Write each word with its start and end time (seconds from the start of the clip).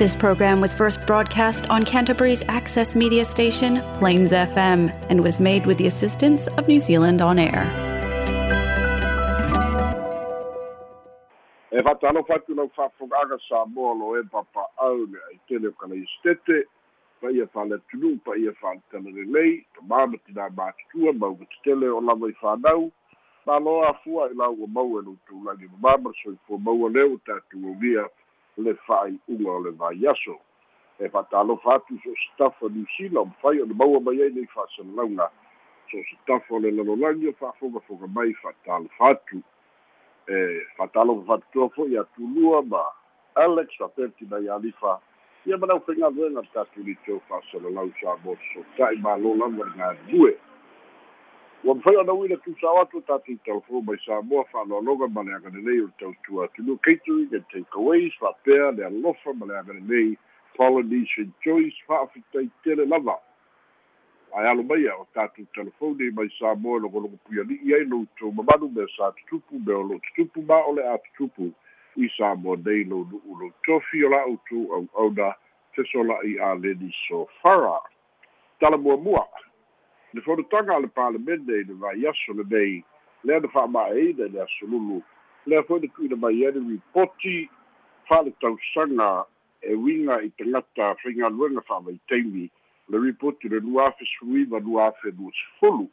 This 0.00 0.16
program 0.16 0.62
was 0.62 0.72
first 0.72 1.06
broadcast 1.06 1.68
on 1.68 1.84
Canterbury's 1.84 2.42
access 2.48 2.96
media 2.96 3.22
station, 3.22 3.82
Plains 3.98 4.32
FM, 4.32 4.88
and 5.10 5.22
was 5.22 5.38
made 5.38 5.66
with 5.66 5.76
the 5.76 5.86
assistance 5.86 6.46
of 6.56 6.66
New 6.66 6.78
Zealand 6.78 7.20
On 7.20 7.38
Air. 7.38 7.68
e 11.72 11.82
fatalofa 11.82 12.34
atu 12.34 12.54
lau 12.54 12.70
fa'afogaga 12.76 13.36
sa 13.48 13.66
moa 13.66 13.92
lo 13.94 14.16
e 14.20 14.22
papa'au 14.32 15.04
le 15.12 15.20
aitele 15.28 15.68
o 15.68 15.72
kalaistete 15.82 16.64
paia 17.20 17.46
fa'aletunuu 17.52 18.16
paia 18.24 18.52
fa'aletalelelei 18.60 19.52
tamama 19.76 20.16
tinā 20.24 20.48
matutua 20.56 21.12
mauga 21.12 21.44
tetele 21.52 21.92
o 21.92 22.00
lava 22.00 22.32
i 22.32 22.34
fanau 22.40 22.90
malo 23.46 23.84
afua 23.90 24.30
i 24.32 24.34
lau 24.34 24.56
ua 24.56 24.66
mau 24.66 24.98
e 24.98 25.04
loutou 25.04 25.44
lagi 25.44 25.68
mamama 25.68 26.10
le 26.10 26.16
soifua 26.22 26.58
maua 26.58 26.90
lea 26.90 27.06
ua 27.06 27.20
tatuaulia 27.26 28.08
le 28.60 28.74
fa'ai'uga 28.86 29.50
o 29.50 29.60
le 29.64 29.70
vaiaso 29.70 30.36
e 30.98 31.08
fa'atalofa 31.08 31.74
atu 31.74 31.98
so 32.04 32.10
o 32.10 32.20
sitafa 32.22 32.68
niusila 32.68 33.20
o 33.20 33.24
mafai 33.24 33.60
o 33.60 33.66
le 33.66 33.74
maua 33.74 34.00
mai 34.00 34.22
ai 34.22 34.30
nei 34.30 34.46
fa'asalalauga 34.46 35.30
so 35.90 35.98
o 35.98 36.04
sitafa 36.10 36.54
o 36.54 36.58
le 36.58 36.70
lalolagi 36.70 37.28
o 37.28 37.32
fa'afogafoga 37.40 38.06
mai 38.06 38.34
fa'atalofa 38.42 39.08
atu 39.10 39.42
e 40.30 40.66
fatalo 40.76 41.24
fatutua 41.26 41.68
fo'i 41.68 41.98
atulua 41.98 42.62
ma 42.62 42.84
alex 43.34 43.68
fapeti 43.78 44.24
mai 44.24 44.48
alifa 44.48 45.00
ia 45.46 45.58
manau 45.58 45.80
faigaluega 45.80 46.42
tatulito 46.52 47.20
fa'asalalau 47.28 47.90
sa 48.00 48.16
mo 48.24 48.36
sota'i 48.52 48.96
lava 49.02 49.16
le 49.16 49.64
galue 49.76 50.36
ua 51.64 51.74
mafai 51.74 51.96
ona 51.96 52.12
uina 52.12 52.36
tusao 52.36 52.80
atu 52.80 53.00
tatou 53.00 53.36
talafou 53.44 53.82
mai 53.82 53.98
samoa 54.06 54.44
fa'aloaloga 54.44 55.08
ma 55.08 55.22
le 55.22 55.34
agalelei 55.34 55.80
o 55.80 55.86
le 55.86 55.92
tautua 55.98 56.44
atunuu 56.44 56.78
catering 56.78 57.34
and 57.34 57.44
takeaways 57.52 58.12
fa'apea 58.20 58.70
le 58.70 58.86
alofa 58.86 59.34
ma 59.34 59.46
le 59.46 59.58
agalelei 59.58 60.16
polynesian 60.56 61.32
choice 61.44 61.76
fa'afitaitele 61.86 62.86
lava. 62.86 63.18
Ae 64.36 64.48
alo 64.48 64.62
maia 64.62 64.96
o 64.96 65.06
tatou 65.14 65.44
telefoni 65.54 66.10
mai 66.10 66.30
sa 66.38 66.54
moa 66.54 66.80
logologo 66.80 67.18
puiali'i 67.24 67.74
ai 67.74 67.84
loutou 67.84 68.32
mamalu 68.32 68.70
mea 68.70 68.86
sa 68.96 69.12
tutupu 69.12 69.60
mea 69.66 69.76
o 69.76 69.82
loo 69.82 69.98
tutupu 69.98 70.42
ma 70.42 70.64
o 70.64 70.72
le 70.72 70.88
a 70.88 70.98
tutupu. 70.98 71.52
I 71.96 72.08
sa 72.16 72.34
moa 72.34 72.56
nei 72.56 72.84
lou 72.84 73.04
nu'u 73.04 73.36
lou 73.36 73.52
tofi 73.66 74.04
o 74.04 74.08
la'outou 74.08 74.72
au'auna 74.72 75.34
fesola'i 75.76 76.38
a 76.40 76.54
leni 76.54 76.90
sofara. 77.08 77.80
Talamuamua 78.60 79.28
le 80.12 80.20
fonotaga 80.20 80.76
a 80.76 80.80
le 80.80 80.88
palemene 80.88 81.60
i 81.60 81.64
le 81.64 81.74
vaiaso 81.74 82.32
lenei 82.32 82.84
lea 83.24 83.40
na 83.40 83.48
fa'ama'eina 83.48 84.26
i 84.26 84.28
le 84.28 84.42
asolulu 84.42 85.02
lea 85.46 85.62
foi 85.62 85.80
na 85.80 85.88
tu'uina 85.94 86.16
mai 86.16 86.46
ai 86.46 86.52
le 86.52 87.48
fa'ale 88.08 88.32
tausaga 88.40 89.24
e 89.62 89.74
uiga 89.74 90.22
i 90.22 90.30
tagata 90.30 90.94
faigaluega 91.02 91.60
fa'amaitaimi 91.60 92.50
le 92.88 92.98
ripoti 92.98 93.48
le 93.48 93.60
lua 93.60 93.86
afe 93.86 94.04
suiva 94.18 94.58
lua 94.58 94.86
afe 94.86 95.10
lua 95.18 95.30
sefulu 95.32 95.86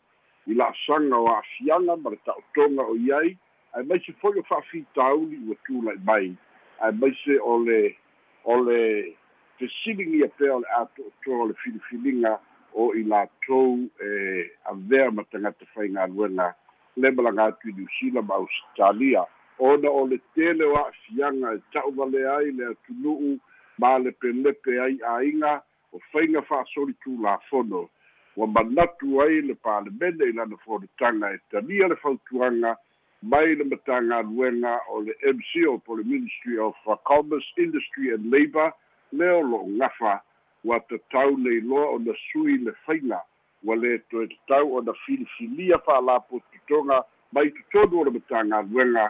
i 0.48 0.54
la'asaga 0.54 1.18
o 1.18 1.28
a'afiaga 1.28 1.96
ma 1.96 2.10
le 2.10 2.18
ta'otoga 2.26 2.82
o 2.82 2.96
iai 2.96 3.38
ae 3.74 3.84
maise 3.84 4.14
fo'i 4.22 4.40
o 4.40 4.44
fa'afitauli 4.50 5.38
ua 5.48 5.56
tula'i 5.68 6.00
mai 6.04 6.34
ae 6.82 6.92
maise 6.92 7.40
o 7.42 7.60
le 7.66 7.96
o 8.44 8.64
le 8.64 9.14
fesiligia 9.60 10.28
pea 10.28 10.56
o 10.56 10.60
le 10.60 10.68
a 10.80 10.86
to'otoa 10.96 11.44
o 11.44 11.48
le 11.48 11.54
filifiliga 11.62 12.40
o 12.74 12.94
i 12.94 13.04
latou 13.04 13.90
e 14.02 14.50
avea 14.66 15.12
ma 15.12 15.24
tagata 15.32 15.66
faigaluega 15.74 16.54
le 16.98 17.12
malaga 17.12 17.44
atu 17.44 17.70
i 17.70 17.74
niusila 17.74 18.22
ma 18.22 18.36
ausitalia 18.36 19.26
ona 19.60 19.90
o 19.90 20.08
le 20.08 20.20
tele 20.36 20.66
o 20.66 20.76
a'afiaga 20.76 21.54
e 21.54 21.62
ta'uvale 21.74 22.28
ai 22.30 22.52
le 22.52 22.66
atunu'u 22.72 23.40
ma 23.80 23.98
le 23.98 24.12
pelepe 24.12 24.80
ai 24.82 24.98
āiga 25.18 25.62
o 25.94 26.00
faiga 26.12 26.42
fa'asoli 26.42 26.94
tulafono 27.04 27.90
ua 28.36 28.48
manatu 28.48 29.22
ai 29.22 29.42
le 29.42 29.56
palemene 29.56 30.30
i 30.30 30.34
lana 30.34 30.58
fonotaga 30.66 31.34
e 31.34 31.40
talia 31.52 31.88
le 31.88 31.96
fautuaga 31.96 32.78
mai 33.22 33.56
le 33.56 33.64
matagaluega 33.64 34.80
o 34.90 35.02
le 35.02 35.14
mc 35.34 35.68
o 35.70 35.78
po 35.78 35.96
le 35.96 36.04
ministry 36.04 36.58
of 36.60 36.76
commerce 37.04 37.50
industry 37.58 38.14
and 38.14 38.32
labour 38.32 38.74
le 39.12 39.30
o 39.32 39.42
lo'o 39.42 39.66
gafa 39.80 40.22
ua 40.68 40.80
tatau 40.80 41.38
nei 41.38 41.62
loa 41.62 41.90
ona 41.96 42.14
sui 42.28 42.58
le 42.58 42.72
faiga 42.86 43.22
ua 43.64 43.76
lē 43.76 43.92
toe 44.10 44.28
tatau 44.28 44.76
ona 44.78 44.94
filifilia 45.06 45.78
fa'alapotutoga 45.86 46.98
mai 47.32 47.52
totonu 47.52 48.02
o 48.02 48.04
le 48.04 48.12
matagaluega 48.12 49.06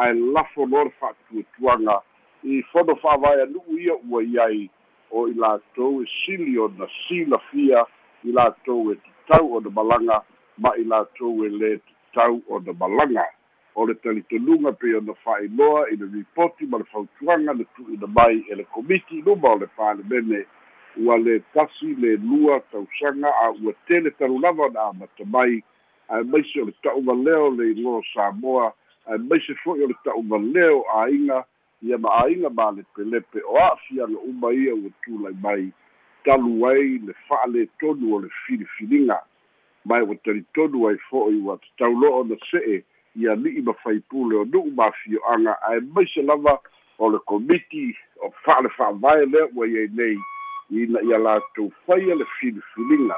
ae 0.00 0.12
lafo 0.14 0.66
loa 0.66 0.84
le 0.84 0.92
fa'atuatuaga 1.00 2.00
i 2.44 2.62
fono 2.72 2.96
fa'avaeanu'u 3.02 3.78
ia 3.78 3.94
ua 4.10 4.22
iai 4.22 4.70
o 5.10 5.28
i 5.28 5.34
latou 5.34 6.02
e 6.02 6.06
sili 6.24 6.58
ona 6.58 6.88
silafia 7.08 7.86
i 8.24 8.32
latou 8.32 8.92
e 8.92 8.96
tatau 9.04 9.54
ona 9.56 9.70
malaga 9.70 10.22
ma 10.58 10.76
i 10.76 10.84
latou 10.84 11.44
e 11.44 11.48
lē 11.48 11.78
tatau 11.86 12.42
ona 12.48 12.72
malaga 12.72 13.28
o 13.74 13.86
le 13.86 13.94
talitonuga 13.94 14.72
pe 14.72 14.96
ona 14.96 15.14
fa'ailoa 15.24 15.88
i 15.92 15.96
le 15.96 16.06
ripoti 16.14 16.66
ma 16.66 16.78
le 16.78 16.84
fautuaga 16.84 17.52
le 17.52 17.64
tu'uina 17.76 18.06
mai 18.06 18.44
e 18.50 18.54
le 18.54 18.64
komiti 18.64 19.22
luma 19.22 19.48
o 19.48 19.58
le 19.58 19.66
palemene 19.76 20.46
ua 20.96 21.18
le 21.18 21.40
tasi 21.54 21.94
le 21.94 22.16
lua 22.16 22.60
tausaga 22.70 23.28
a 23.28 23.50
ua 23.50 23.72
tele 23.86 24.10
talulava 24.10 24.64
ona 24.64 24.80
amata 24.80 25.24
mai 25.24 25.62
ae 26.08 26.22
maise 26.22 26.60
o 26.60 26.64
le 26.64 26.72
ta'uvaleo 26.82 27.50
le 27.50 27.70
iloa 27.72 28.02
samoa. 28.14 28.72
Ae 29.06 29.18
maise 29.18 29.54
fo'i 29.64 29.82
o 29.82 29.88
le 29.88 29.96
ta'uvaleo 30.04 30.84
āiga 30.94 31.44
ia 31.82 31.98
ma'aiga 31.98 32.50
malepelepe 32.50 33.42
o 33.42 33.58
a'afiaga 33.58 34.18
uma 34.18 34.52
ia 34.52 34.74
ua 34.74 34.90
tulai 35.04 35.34
mai. 35.42 35.72
Talu 36.24 36.66
ai 36.66 36.98
le 36.98 37.14
fa'aletonu 37.28 38.14
o 38.14 38.20
le 38.20 38.28
filifiliga 38.46 39.18
mai 39.84 40.02
ua 40.02 40.14
talitonu 40.24 40.88
ai 40.88 40.98
fo'i 41.10 41.40
ua 41.40 41.58
tataulo'o 41.58 42.24
na 42.24 42.36
se'e 42.50 42.84
ia 43.16 43.34
li'i 43.34 43.62
mafaipule 43.62 44.36
o 44.36 44.44
nu'u 44.44 44.70
mafio'aga 44.70 45.58
ae 45.70 45.80
maise 45.80 46.22
lava 46.22 46.58
o 46.98 47.10
le 47.10 47.18
komiti 47.18 47.96
o 48.22 48.30
fa'ale 48.44 48.68
fa'avae 48.68 49.26
lea 49.26 49.48
ua 49.54 49.66
iai 49.66 49.88
nei 49.92 50.16
ina 50.70 51.02
ia 51.02 51.18
latou 51.18 51.72
faia 51.86 52.14
le 52.14 52.24
filifiliga 52.40 53.16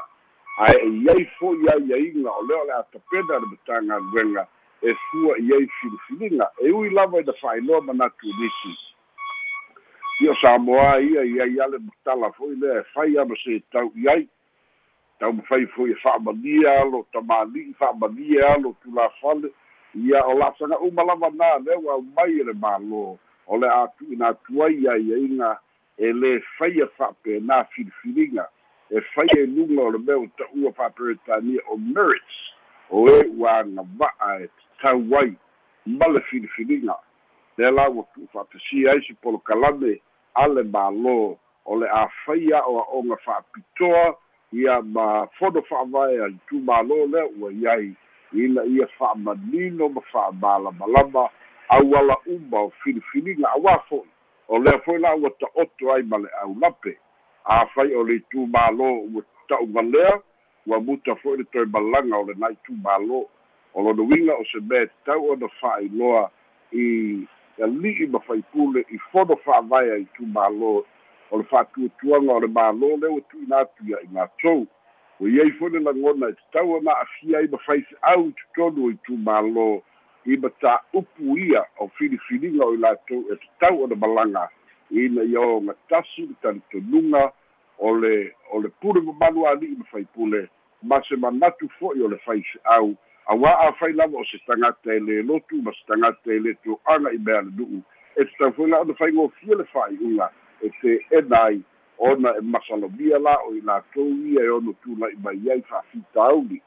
ae 0.57 0.77
e 0.83 0.89
iai 1.05 1.25
fo'i 1.39 1.69
aiaiga 1.69 2.31
o 2.31 2.41
lea 2.47 2.61
o 2.61 2.65
le 2.65 2.73
atapena 2.73 3.39
le 3.39 3.47
matagaluega 3.51 4.47
e 4.81 4.93
fua 4.93 5.37
i 5.37 5.53
ai 5.53 5.67
filifiliga 5.81 6.49
e 6.61 6.71
ui 6.71 6.89
lava 6.89 7.21
ina 7.21 7.33
fa'ailoa 7.33 7.81
manatu 7.81 8.27
nisi. 8.27 8.73
Ia 10.21 10.35
samoa 10.41 11.01
ia 11.01 11.23
i 11.23 11.41
ai 11.41 11.59
ale 11.61 11.77
matala 11.77 12.31
fo'i 12.31 12.55
lea 12.55 12.79
e 12.79 12.83
fai 12.93 13.17
ama 13.17 13.35
se 13.43 13.59
tau 13.71 13.91
i 13.95 14.09
ai 14.09 14.27
tau 15.19 15.33
mafai 15.33 15.65
fo'i 15.65 15.91
e 15.91 15.95
fa'amalia 15.95 16.81
alo 16.81 17.05
tamali'i 17.13 17.73
fa'amalia 17.73 18.53
alo 18.55 18.75
tulafale 18.83 19.49
ia 19.95 20.25
o 20.25 20.33
la'asaga 20.33 20.79
uma 20.79 21.03
lava 21.03 21.29
nā 21.29 21.65
lea 21.65 21.79
ua 21.79 21.93
aumai 21.93 22.39
e 22.39 22.43
le 22.43 22.53
mālō 22.53 23.17
o 23.47 23.57
le 23.57 23.69
atu'ina 23.69 24.27
atu 24.27 24.63
ai 24.63 24.87
aiaiga 24.87 25.59
e 25.97 26.11
lē 26.13 26.39
faia 26.57 26.87
fa'apena 26.97 27.63
filifiliga 27.73 28.47
e 28.89 29.01
faia 29.13 29.39
e 29.41 29.45
luga 29.45 29.81
o 29.81 29.89
le 29.91 29.97
mea 29.97 30.17
ua 30.17 30.29
ta'ua 30.37 30.71
fa'aperetania 30.73 31.61
o 31.67 31.77
merits 31.77 32.37
o 32.89 33.09
e 33.09 33.25
ua 33.37 33.59
agava'a 33.59 34.41
e 34.43 34.47
tatau 34.47 35.17
ai 35.19 35.33
ma 35.85 36.07
le 36.07 36.21
filifiliga 36.29 36.95
lea 37.57 37.71
la 37.71 37.89
ua 37.89 38.05
fa'apesia 38.33 38.91
ai 38.91 39.01
se 39.07 39.13
polokalame 39.21 39.99
ale 40.33 40.63
mālō 40.63 41.37
o 41.65 41.79
le 41.79 41.89
a 41.89 42.07
faia 42.25 42.61
o 42.61 42.77
a'oga 42.79 43.17
fa'apitoa 43.25 44.17
ia 44.53 44.81
ma 44.81 45.27
fono 45.39 45.61
fa'avae 45.61 46.21
ai 46.23 46.35
tumālō 46.49 46.99
lea 47.11 47.25
ua 47.39 47.51
iai 47.51 47.95
ina 48.33 48.63
ia 48.65 48.87
fa'amanino 48.99 49.89
ma 49.89 50.01
fa'amalamalama 50.11 51.29
auala 51.69 52.17
uma 52.25 52.61
o 52.69 52.69
filifiliga 52.83 53.49
auā 53.57 53.79
fo'i 53.89 54.16
o 54.47 54.59
lea 54.59 54.79
fo'i 54.85 54.99
la 54.99 55.15
ua 55.15 55.29
ta'oto 55.39 55.91
ai 55.93 56.03
ma 56.03 56.17
le 56.17 56.29
aulape. 56.41 56.97
Afai 57.43 57.95
o 57.95 58.03
le 58.03 58.19
itumālō 58.21 58.89
ua 59.13 59.23
ta'uvalea 59.49 60.19
ua 60.67 60.79
muta 60.79 61.15
fo'i 61.15 61.37
le 61.37 61.45
toe 61.51 61.65
malaga 61.65 62.17
o 62.17 62.27
lenā 62.27 62.51
itumālō 62.55 63.23
o 63.73 63.83
lona 63.83 64.03
uiga 64.03 64.35
o 64.35 64.45
se 64.51 64.59
mea 64.69 64.87
tatau 64.87 65.31
ona 65.33 65.47
fa'ailoa 65.59 66.29
i 66.71 66.85
ali'i 67.63 68.07
ma 68.07 68.19
faipule 68.27 68.85
i 68.89 68.99
fono 69.11 69.35
fa'avae 69.43 69.91
ai 69.97 70.07
tumālō 70.17 70.71
o 71.31 71.37
le 71.37 71.45
fa'atuatuaga 71.51 72.33
o 72.33 72.39
le 72.39 72.51
mālō 72.59 72.93
lea 73.01 73.11
ua 73.11 73.27
tu'uina 73.31 73.61
atu 73.65 73.91
ia 73.91 74.01
i 74.03 74.09
latou 74.15 74.65
ua 75.19 75.29
iai 75.29 75.51
foi 75.59 75.71
le 75.75 75.79
lagona 75.79 76.31
e 76.31 76.39
tatau 76.39 76.77
ona 76.79 76.91
a'afia 76.91 77.37
ai 77.39 77.51
ma 77.51 77.59
faife'au 77.67 78.31
totonu 78.41 78.87
o 78.87 78.91
i 78.91 78.97
tumālō 80.27 80.33
i 80.33 80.37
matā'upu 80.37 81.37
ia 81.37 81.65
o 81.79 81.87
filifiliga 81.97 82.65
o 82.65 82.73
i 82.73 82.77
latou 82.77 83.23
e 83.31 83.35
tatau 83.35 83.83
ona 83.83 83.95
malaga 83.95 84.49
ina 84.91 85.23
ia 85.23 85.39
o 85.39 85.59
gatasi 85.61 86.21
le 86.27 86.35
talitonuga 86.41 87.31
o 87.79 87.95
le 87.95 88.33
o 88.51 88.59
le 88.59 88.69
pule 88.81 89.01
mamalu 89.01 89.47
ali'i 89.47 89.75
ma 89.77 89.85
faipule 89.91 90.49
ma 90.83 91.01
se 91.07 91.15
manatu 91.15 91.69
fo'i 91.79 92.01
o 92.01 92.07
le 92.07 92.17
faife'au 92.17 92.95
auā 93.27 93.67
afai 93.67 93.93
lava 93.93 94.17
o 94.17 94.25
se 94.25 94.37
tagata 94.45 94.93
e 94.93 94.99
lē 94.99 95.25
lotu 95.25 95.61
ma 95.61 95.71
se 95.71 95.83
tagata 95.87 96.31
e 96.31 96.39
lē 96.39 96.55
to'aga 96.63 97.11
i 97.11 97.17
mea 97.17 97.41
le 97.41 97.51
nu'u. 97.57 97.81
E 98.15 98.25
tatau 98.25 98.51
foi 98.51 98.69
la 98.69 98.81
ona 98.81 98.93
faigofia 98.93 99.55
le 99.55 99.63
fa'ai'uga 99.63 100.31
e 100.61 100.69
te'ena 100.81 101.43
ai 101.43 101.61
ona 101.97 102.37
e 102.37 102.41
masalomia 102.41 103.19
la 103.19 103.37
o 103.47 103.55
i 103.55 103.61
latou 103.61 104.09
ia 104.09 104.43
e 104.43 104.49
ono 104.49 104.73
tula'i 104.83 105.15
mai 105.23 105.51
ai 105.51 105.61
fa'afitauli 105.61 106.61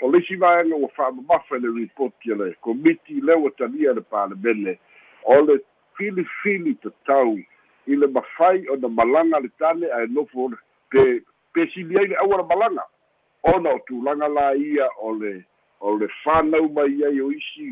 o 0.00 0.10
leisi 0.10 0.36
vaega 0.36 0.76
ua 0.76 0.88
fa'amamafa 0.88 1.56
i 1.56 1.60
le 1.60 1.68
ripoti 1.78 2.32
a 2.32 2.34
le 2.34 2.54
komiti 2.60 3.20
lea 3.20 3.36
ua 3.36 3.50
talia 3.50 3.92
le 3.92 4.00
palemene 4.00 4.78
o 5.24 5.40
le 5.40 5.60
filifili 5.96 6.74
tatau 6.74 7.38
i 7.86 7.96
le 7.96 8.06
mafai 8.06 8.68
o 8.68 8.76
na 8.76 8.88
malaga 8.88 9.40
le 9.40 9.48
tale 9.58 9.92
ae 9.92 10.06
nofo 10.06 10.50
pe 10.90 11.22
pe 11.52 11.66
sili 11.74 11.98
ai 11.98 12.06
le 12.06 12.16
aua 12.16 12.36
le 12.36 12.42
malaga 12.42 12.84
ona 13.42 13.70
o 13.70 13.78
tulaga 13.86 14.28
la 14.28 14.54
ia 14.54 14.88
o 15.00 15.12
le 15.12 15.44
o 15.80 15.96
le 15.96 16.08
fanau 16.24 16.68
mai 16.68 17.04
ai 17.04 17.20
o 17.20 17.30
isi 17.32 17.70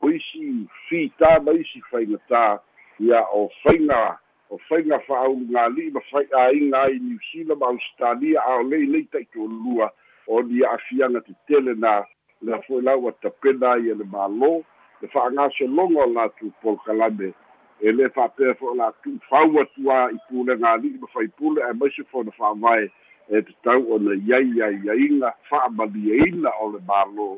o 0.00 0.10
isi 0.10 0.68
fitā 0.88 1.40
ma 1.42 1.52
isi 1.52 1.80
faigatā 1.90 2.58
ia 3.00 3.20
o 3.32 3.48
faiga 3.62 4.18
o 4.50 4.58
faiga 4.68 4.98
fa'aulugalii 5.06 5.90
ma 5.90 6.00
fai'āiga 6.10 6.82
ai 6.82 6.98
niusila 6.98 7.56
ma 7.56 7.66
ausitalia 7.66 8.40
a 8.40 8.58
o 8.60 8.62
lei 8.62 8.86
lei 8.86 9.08
taʻito'olulua 9.12 9.90
o 10.26 10.42
ni 10.42 10.62
a'afiaga 10.64 11.20
tetele 11.20 11.74
na 11.74 12.04
lea 12.42 12.62
fo'i 12.66 12.82
lau 12.82 13.04
ua 13.04 13.12
tapena 13.22 13.72
ai 13.72 13.90
e 13.90 13.94
le 13.94 14.04
mālō 14.04 14.52
le 15.00 15.08
fa'agasologa 15.08 16.04
o 16.04 16.12
latou 16.12 16.52
polokalame 16.62 17.32
e 17.80 17.92
lē 17.92 18.08
fa'apea 18.14 18.54
fo'i 18.58 18.72
o 18.72 18.76
latu'u 18.80 19.18
fau 19.28 19.60
atuā 19.62 19.98
i 20.14 20.18
pulegalii 20.28 20.98
ma 21.00 21.08
faipule 21.14 21.64
ae 21.64 21.72
maise 21.80 22.04
fo'o 22.10 22.24
na 22.24 22.32
fa'avae 22.38 22.88
e 23.28 23.42
tatau 23.48 23.94
ona 23.96 24.16
iai 24.16 24.62
aiaiga 24.68 25.32
fa'amalieina 25.50 26.52
o 26.60 26.70
le 26.72 26.80
mālō. 26.88 27.28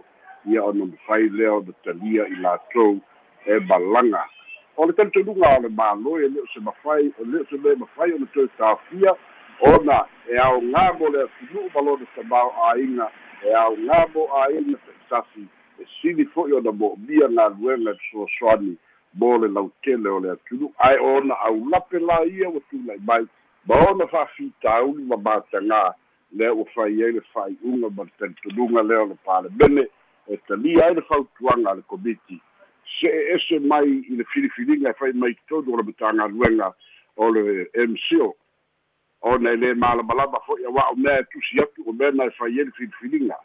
Ia 0.46 0.64
ona 0.64 0.86
mafai 0.86 1.28
lea 1.28 1.54
ona 1.54 1.72
talia 1.84 2.26
i 2.28 2.36
latou 2.42 3.00
e 3.46 3.58
malaga 3.70 4.24
o 4.76 4.86
le 4.86 4.92
talitonuga 4.92 5.56
o 5.58 5.62
le 5.62 5.68
mālō 5.68 6.12
e 6.22 6.28
lē 6.34 6.44
o 6.44 6.46
se 6.54 6.60
mafai 6.60 7.10
o 7.18 7.24
lē 7.24 7.42
o 7.42 7.48
se 7.50 7.58
mea 7.58 7.82
mafai 7.82 8.12
o 8.14 8.22
le 8.22 8.30
toe 8.34 8.46
tāfia 8.58 9.16
ona 9.60 10.04
e 10.30 10.36
aogā 10.38 10.84
mo 10.98 11.08
le 11.08 11.22
atunu'u 11.26 11.70
ma 11.74 11.80
lona 11.82 12.06
tamao 12.14 12.50
āiga 12.70 13.08
e 13.42 13.54
aogā 13.54 14.00
mo 14.14 14.26
āiga 14.42 14.78
taʻitafi 14.86 15.46
e 15.78 15.86
sili 16.00 16.26
fo'i 16.34 16.52
ona 16.52 16.72
mo'omia 16.72 17.28
galuega 17.28 17.90
le 17.90 17.94
soasoani 18.10 18.76
mo 19.14 19.38
le 19.38 19.48
lautele 19.48 20.08
o 20.08 20.20
le 20.20 20.30
atunu'u 20.36 20.72
ae 20.78 20.98
ona 20.98 21.34
aulape 21.50 21.98
la 21.98 22.24
ia 22.24 22.48
ua 22.50 22.60
tula'i 22.70 23.00
mai 23.06 23.26
ma 23.66 23.82
ona 23.90 24.06
fa'afitauli 24.06 25.04
ma 25.04 25.16
matagā 25.16 25.82
lea 26.32 26.54
ua 26.54 26.64
fai 26.74 27.02
ai 27.02 27.12
le 27.12 27.22
fa'ai'uga 27.32 27.90
ma 27.90 28.04
le 28.04 28.12
talitonuga 28.18 28.82
lea 28.82 29.02
o 29.02 29.06
le 29.06 29.16
palemene 29.24 29.88
e 30.26 30.38
talia 30.46 30.86
ai 30.86 30.94
le 30.94 31.02
fautuaga 31.02 31.70
a 31.70 31.74
le 31.74 31.82
komiti. 31.86 32.40
Se 32.98 33.08
e 33.08 33.34
ese 33.34 33.58
mai 33.60 34.04
i 34.08 34.16
le 34.16 34.24
filifiliga 34.24 34.90
e 34.90 34.94
fai 34.94 35.12
mai 35.12 35.36
tonu 35.48 35.72
o 35.72 35.76
le 35.76 35.82
matagaluega 35.82 36.74
o 37.16 37.30
le 37.30 37.70
mco 37.88 38.36
ona 39.22 39.50
e 39.52 39.56
lē 39.56 39.74
malamalama 39.74 40.38
fo'i 40.46 40.64
aua'o 40.64 40.96
mea 40.96 41.20
e 41.20 41.24
tusi 41.32 41.60
atu 41.62 41.82
o 41.86 41.92
mea 41.92 42.10
na 42.10 42.24
e 42.24 42.30
fai 42.30 42.58
ai 42.58 42.64
le 42.64 42.70
filifiliga 42.70 43.36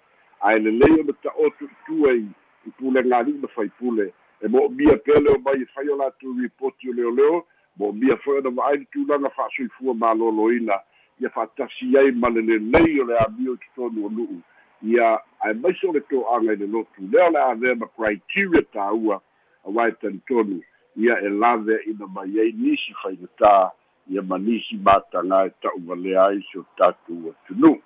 ae 0.42 0.60
lelei 0.60 1.00
ona 1.00 1.14
ta'oto 1.24 1.66
itu 1.66 2.08
ai 2.10 2.26
i 2.68 2.72
pulegalii 2.78 3.40
ma 3.42 3.48
faipule 3.48 4.14
e 4.42 4.48
mo'omia 4.48 4.98
pea 4.98 5.20
leo 5.20 5.38
mai 5.46 5.62
e 5.62 5.66
fai 5.74 5.90
o 5.90 5.98
latou 5.98 6.34
ripoti 6.42 6.90
o 6.90 6.94
leoleo 6.94 7.46
mo'omia 7.78 8.18
fo'i 8.18 8.38
ona 8.38 8.50
va'ai 8.50 8.78
le 8.78 8.86
tulaga 8.92 9.30
fa'asoifua 9.30 9.94
malōlōina 9.94 10.80
ia 11.20 11.30
fa'atasi 11.30 11.98
ai 11.98 12.12
ma 12.12 12.30
le 12.30 12.42
lelei 12.42 13.00
o 13.00 13.06
le 13.06 13.18
amio 13.18 13.54
i 13.54 13.58
totonu 13.58 14.06
o 14.06 14.10
nu'u. 14.10 14.42
Ia 14.84 15.20
ae 15.40 15.54
maise 15.54 15.88
o 15.88 15.94
le 15.94 16.02
to'aga 16.02 16.54
i 16.54 16.56
le 16.56 16.68
lotu. 16.68 17.08
Lea 17.12 17.28
o 17.28 17.32
le 17.32 17.40
avea 17.40 17.76
ma 17.76 17.88
criteria 17.96 18.62
tāua 18.74 19.22
auae 19.66 19.92
talitonu 20.02 20.62
ia 20.96 21.20
e 21.22 21.30
lave 21.30 21.80
ina 21.88 22.08
mai 22.08 22.40
ai 22.40 22.52
nisi 22.52 22.94
faigatā 23.02 23.72
ia 24.12 24.22
ma 24.22 24.38
nisi 24.38 24.76
matagā 24.78 25.46
e 25.48 25.52
ta'uvalea 25.64 26.24
ai 26.28 26.42
se 26.52 26.60
o 26.60 26.66
tatou 26.78 27.32
atunuu 27.32 27.80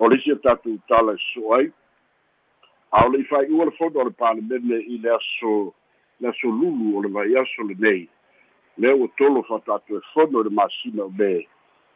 o 0.00 0.08
le 0.08 0.16
isi 0.16 0.32
a 0.32 0.36
tatou 0.36 0.78
tala 0.88 1.12
e 1.14 1.20
so 1.34 1.52
ai. 1.54 1.70
A 2.90 3.04
o 3.06 3.10
le'i 3.12 3.24
fai'ua 3.28 3.66
le 3.68 3.74
fono 3.76 4.00
o 4.00 4.04
le 4.08 4.14
palemene 4.16 4.80
i 4.80 4.96
le 4.98 5.10
aso 5.14 5.74
le 6.20 6.28
aso 6.28 6.48
lulu 6.48 6.96
o 6.96 7.02
le 7.04 7.08
vai 7.12 7.36
aso 7.36 7.62
lenei 7.68 8.08
lea 8.80 8.96
ua 8.96 9.08
tolo 9.18 9.42
fa'atatou 9.42 9.98
e 9.98 10.00
fono 10.14 10.40
i 10.40 10.44
le 10.44 10.50
masina 10.50 11.04
o 11.04 11.10
me 11.10 11.46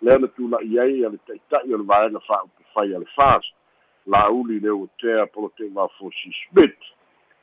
lea 0.02 0.18
na 0.18 0.28
tula'i 0.36 0.78
ai 0.78 1.04
a 1.04 1.08
le 1.08 1.18
ta'ita'i 1.26 1.72
o 1.72 1.80
le 1.80 1.88
vaega 1.88 2.20
fa'aupufai 2.28 2.94
a 2.94 2.98
le 2.98 3.08
fas 3.16 3.44
lauli 4.06 4.60
le 4.60 4.70
ua 4.70 4.86
tea 5.00 5.26
polote 5.26 5.64
vafosi 5.72 6.30
smith. 6.44 6.82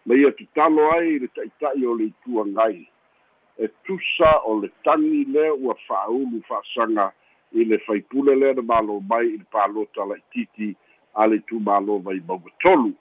Ma 0.06 0.16
ia 0.16 0.32
tatalo 0.32 0.92
ai 0.94 1.20
le 1.20 1.28
ta'ita'i 1.28 1.86
o 1.86 1.98
le 1.98 2.14
ituagai 2.14 2.91
e 3.58 3.68
tusa 3.84 4.32
o 4.46 4.60
le 4.62 4.70
tagi 4.84 5.26
lea 5.26 5.54
ua 5.54 5.76
fa'aulu 5.88 6.42
fa'asaga 6.48 7.12
i 7.52 7.66
le 7.66 7.78
faipule 7.86 8.36
lea 8.36 8.54
na 8.54 8.62
mālō 8.62 9.02
mai 9.10 9.28
i 9.28 9.38
le 9.38 9.46
palota 9.52 10.06
la'itiiti 10.06 10.76
a 11.14 11.28
le 11.28 11.42
itumālō 11.42 12.02
mai 12.04 12.20
mauga 12.28 12.52
tolu 12.64 12.94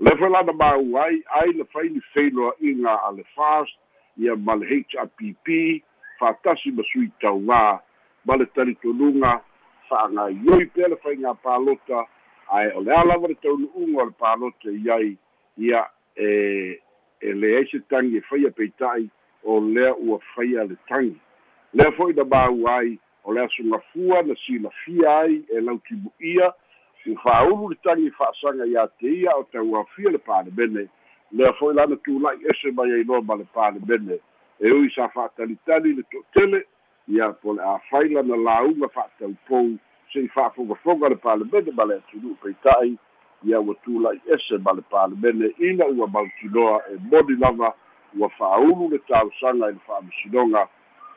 le 0.00 0.16
foi 0.16 0.30
lana 0.30 0.52
mau 0.52 0.96
ai 0.96 1.22
ai 1.40 1.52
le 1.52 1.64
faili 1.72 2.00
feiloaʻiga 2.14 2.94
a 3.06 3.12
le 3.12 3.24
fast 3.34 3.76
ia 4.16 4.36
ma 4.36 4.54
le 4.54 4.66
hrpp 4.66 5.48
fa'atasi 6.18 6.72
ma 6.76 6.82
sui 6.92 7.10
taugā 7.20 7.80
ma 8.24 8.36
le 8.36 8.46
talitonuga 8.54 9.40
fa'agaioi 9.88 10.66
pea 10.74 10.88
le 10.88 10.96
faigā 11.04 11.34
palota 11.42 12.04
ae 12.56 12.72
o 12.76 12.80
le 12.86 12.94
a 12.94 13.04
lava 13.04 13.28
le 13.28 13.36
taunu'uga 13.42 14.02
o 14.02 14.06
le 14.10 14.16
palota 14.18 14.70
i 14.70 14.90
ai 14.96 15.16
ia 15.58 15.84
e 16.16 16.30
e 17.20 17.32
leai 17.34 17.66
se 17.70 17.80
tagi 17.90 18.16
e 18.16 18.26
faia 18.28 18.50
peita'i 18.50 19.10
o 19.44 19.60
lea 19.60 19.94
ua 19.94 20.18
faia 20.34 20.64
le 20.64 20.76
tagi 20.88 21.16
lea 21.74 21.92
fo'i 21.92 22.12
na 22.12 22.24
mau 22.24 22.68
ai 22.68 22.98
o 23.24 23.32
le 23.32 23.44
asogafua 23.44 24.22
na 24.22 24.34
silafia 24.46 25.18
ai 25.18 25.44
e 25.48 25.60
lautimu'ia 25.60 26.52
ua 27.06 27.16
fa'aulu 27.22 27.68
le 27.68 27.76
tagi 27.82 28.10
fa'asaga 28.10 28.64
iā 28.64 28.88
te 28.98 29.08
ia 29.08 29.36
o 29.36 29.44
tauafia 29.52 30.10
le 30.10 30.18
palemene 30.18 30.88
lea 31.32 31.52
fo'i 31.58 31.74
lana 31.74 31.96
tula'i 31.96 32.44
ese 32.50 32.72
mai 32.72 32.92
ai 32.92 33.04
loa 33.04 33.22
ma 33.22 33.34
le 33.34 33.44
palemene 33.54 34.18
e 34.60 34.72
ui 34.72 34.90
sa 34.94 35.08
fa'atalitali 35.08 35.94
le 35.94 36.02
to'atele 36.12 36.64
ia 37.08 37.32
po 37.32 37.52
le 37.52 37.62
āfai 37.62 38.12
lana 38.12 38.36
lauga 38.36 38.88
fa'ataupou 38.88 39.78
se'i 40.12 40.28
fa'afogafoga 40.28 41.08
le 41.08 41.16
palemene 41.16 41.72
ma 41.72 41.84
le 41.84 41.94
atunu'u 42.02 42.36
peita'i 42.42 42.96
ia 43.44 43.60
ua 43.60 43.74
tula'i 43.84 44.20
ese 44.26 44.58
ma 44.58 44.72
le 44.72 44.82
palemene 44.90 45.54
ina 45.58 45.86
ua 45.86 46.06
mautinoa 46.06 46.82
e 46.92 46.98
moni 47.10 47.36
lava 47.40 47.74
ua 48.18 48.28
fa'aulu 48.28 48.88
le 48.90 48.98
tausaga 48.98 49.68
i 49.68 49.72
le 49.72 49.80
fa'amasinoga 49.86 50.68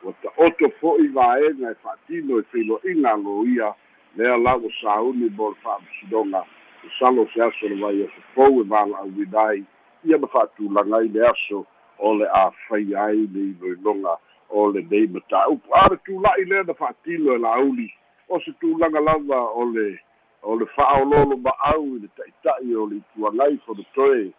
ua 0.02 0.12
ta'oto 0.22 0.68
fo'i 0.80 1.08
vaega 1.08 1.70
e 1.70 1.74
fa'atino 1.82 2.38
e 2.38 2.42
feiloa'iga 2.52 3.12
alo 3.12 3.44
ia 3.46 3.74
lea 4.16 4.36
lau 4.36 4.66
o 4.66 4.70
sauni 4.80 5.30
mo 5.36 5.50
le 5.50 5.56
fa'amasinoga 5.62 6.44
e 6.84 6.88
salo 6.98 7.26
se 7.34 7.42
aso 7.42 7.68
le 7.68 7.80
vai 7.80 8.02
aso 8.04 8.20
pou 8.34 8.60
e 8.60 8.64
vala'auina 8.64 9.40
ai 9.48 9.64
ia 10.04 10.18
ma 10.18 10.26
fa'atulaga 10.26 10.96
ai 10.96 11.08
le 11.08 11.26
aso 11.26 11.66
o 11.98 12.14
le 12.14 12.26
āfai 12.26 12.94
ai 12.94 13.26
le 13.26 13.42
iloiloga 13.50 14.16
o 14.50 14.70
le 14.70 14.86
nei 14.90 15.06
mataupu 15.06 15.74
a 15.74 15.88
le 15.90 15.96
tula'i 16.06 16.44
lea 16.44 16.62
na 16.62 16.74
fa'atino 16.74 17.34
e 17.34 17.38
lauli 17.38 17.88
o 18.28 18.40
se 18.40 18.52
tulaga 18.60 19.00
lava 19.00 19.40
o 19.50 19.64
le 19.74 19.98
o 20.42 20.56
le 20.56 20.66
fa'aololo 20.76 21.36
ma'au 21.36 21.96
i 21.96 21.98
le 22.04 22.08
ta'ita'i 22.16 22.74
o 22.74 22.86
le 22.86 23.02
ituagai 23.02 23.58
fonotoe 23.66 24.30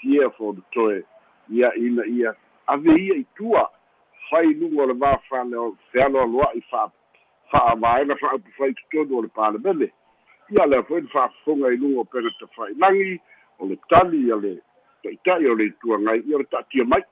pia 0.00 0.30
fonotoe 0.30 1.04
ia 1.50 1.74
ina 1.74 2.06
ia. 2.06 2.34
Ave 2.66 2.92
ia 2.92 3.14
itua 3.14 3.70
fai 4.30 4.54
luga 4.54 4.82
o 4.82 4.86
le 4.86 4.94
mafale 4.94 5.56
fealo 5.92 6.22
aloa'i 6.22 6.60
fa'a 6.70 6.90
fa'avaega 7.50 8.16
fa'aupufai 8.16 8.74
totonu 8.74 9.18
o 9.18 9.22
le 9.22 9.28
palemene 9.28 9.92
ia 10.50 10.66
lea 10.66 10.82
foi 10.82 11.00
le 11.00 11.08
fa'afofoga 11.08 11.72
i 11.72 11.76
luga 11.76 12.00
o 12.00 12.04
pega 12.04 12.30
tafa'ilagi 12.40 13.20
o 13.58 13.66
le 13.66 13.76
tali 13.88 14.26
ia 14.26 14.36
le 14.36 14.60
ta'ita'i 15.02 15.46
o 15.46 15.54
le 15.54 15.64
ituagai 15.66 16.20
ia 16.26 16.36
o 16.36 16.38
le 16.38 16.44
ta'atia 16.44 16.84
mai. 16.84 17.02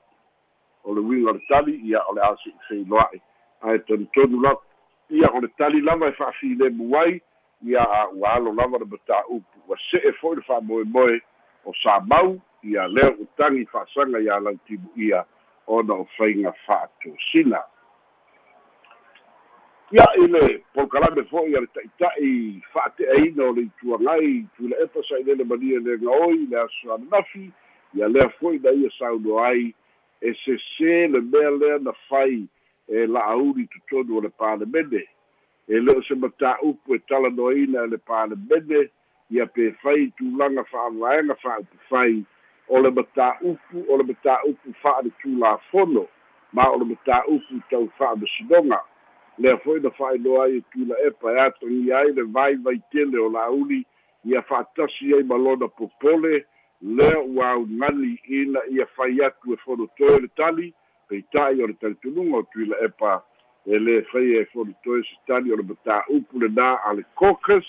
O 0.83 0.93
le 0.93 1.01
uiga 1.01 1.29
o 1.29 1.33
le 1.33 1.41
tali 1.49 1.75
ia 1.85 2.01
o 2.09 2.13
le 2.13 2.21
asi'i 2.21 2.53
feiloa'i 2.67 3.21
ae 3.61 3.79
tonutonu 3.79 4.41
lava 4.41 4.61
ia 5.09 5.29
o 5.33 5.41
le 5.41 5.47
tali 5.57 5.81
lava 5.81 6.09
e 6.09 6.11
fa'afilemu 6.11 6.97
ai 6.97 7.21
ia 7.65 7.85
ua 8.13 8.33
alo 8.33 8.53
lava 8.53 8.77
le 8.77 8.85
matā'upu 8.85 9.57
ua 9.67 9.77
se'e 9.89 10.11
fo'i 10.21 10.35
le 10.35 10.41
fa'amoemoe 10.41 11.21
o 11.65 11.73
sa 11.83 11.99
mau 11.99 12.37
ia 12.67 12.87
lea 12.87 13.09
ua 13.19 13.27
tagi 13.37 13.65
fa'asaga 13.71 14.19
iā 14.19 14.39
lautimu 14.43 14.91
ia 14.95 15.23
ona 15.67 15.93
o 15.93 16.07
faiga 16.17 16.51
fa'atosina 16.65 17.61
ia 19.91 20.05
i 20.19 20.27
le 20.27 20.43
polokalame 20.75 21.23
fo'i 21.31 21.55
a 21.55 21.61
le 21.63 21.69
ta'ita'i 21.75 22.61
fa'ate'aina 22.73 23.43
o 23.43 23.51
le 23.55 23.67
ituagai 23.69 24.31
tui 24.57 24.67
le 24.67 24.75
epa 24.83 25.03
sa'ilele 25.09 25.43
mania 25.47 25.79
le 25.79 25.97
gaoi 25.97 26.45
le 26.51 26.59
aso 26.59 26.93
ananafi 26.93 27.51
ia 27.95 28.07
lea 28.07 28.29
fo'i 28.39 28.59
na 28.59 28.71
ia 28.71 28.91
sauno 28.99 29.39
ai 29.43 29.73
e 30.21 30.33
sesē 30.43 31.07
le 31.13 31.21
mea 31.21 31.51
lea 31.51 31.79
na 31.79 31.93
fai 32.09 32.43
e 32.87 33.07
la'auli 33.07 33.67
totonu 33.71 34.17
o 34.17 34.21
le 34.21 34.29
palemene 34.29 35.03
e 35.67 35.79
le 35.79 35.95
o 35.95 36.01
se 36.03 36.15
matā'upu 36.15 36.95
e 36.95 36.99
talanoaina 37.07 37.83
e 37.83 37.87
le 37.95 37.97
palemene 37.97 38.89
ia 39.29 39.45
pe 39.45 39.71
fai 39.83 40.11
tulaga 40.17 40.63
fa'avaega 40.63 41.35
fa'aupufai 41.43 42.25
o 42.69 42.79
le 42.79 42.91
matā'upu 42.91 43.85
o 43.87 43.97
le 43.97 44.03
matā'upu 44.03 44.73
fa'aletulafono 44.81 46.07
ma 46.53 46.69
o 46.71 46.77
le 46.77 46.85
mataupu 46.85 47.61
tau 47.69 47.89
fa'amasinoga 47.97 48.79
lea 49.37 49.57
fo'i 49.57 49.79
na 49.79 49.89
fa'ailoa 49.91 50.43
ai 50.45 50.57
e 50.57 50.61
tula 50.71 50.95
epa 51.07 51.33
e 51.33 51.39
atogia 51.39 51.97
ai 51.97 52.11
le 52.11 52.23
vai 52.23 52.55
vaitele 52.55 53.19
o 53.19 53.29
lauli 53.29 53.85
ia 54.25 54.41
fa'atasi 54.41 55.13
ai 55.13 55.23
ma 55.23 55.37
lona 55.37 55.67
popole 55.67 56.45
lea 56.81 57.19
ua 57.19 57.49
augali 57.49 58.19
ina 58.27 58.59
ia 58.69 58.85
fai 58.85 59.21
atu 59.21 59.53
e 59.53 59.57
fonotoe 59.57 60.19
le 60.19 60.27
tali 60.27 60.73
peita'i 61.07 61.61
o 61.63 61.67
le 61.67 61.73
talitunuga 61.73 62.37
o 62.37 62.43
tuila 62.43 62.75
epa 62.85 63.23
e 63.65 63.79
lē 63.79 64.01
fai 64.11 64.35
e 64.39 64.45
fonotoe 64.45 65.03
se 65.03 65.15
tali 65.27 65.51
o 65.51 65.55
le 65.55 65.63
mataupu 65.63 66.39
lenā 66.39 66.77
a 66.85 66.93
le 66.93 67.03
caucus 67.19 67.67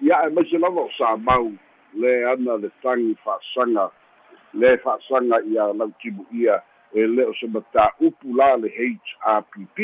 ia 0.00 0.22
e 0.26 0.30
maise 0.30 0.58
lava 0.58 0.80
o 0.80 0.90
sa 0.98 1.16
mau 1.16 1.52
le 1.94 2.24
ana 2.32 2.56
le 2.56 2.70
tagi 2.82 3.16
fa'asaga 3.24 3.90
le 4.54 4.78
fa'asaga 4.78 5.42
ia 5.46 5.72
lautimu 5.72 6.26
ia 6.32 6.62
e 6.92 7.06
le 7.06 7.24
o 7.24 7.34
se 7.34 7.46
mataupu 7.46 8.34
la 8.34 8.56
le 8.56 8.68
hrpp 8.68 9.78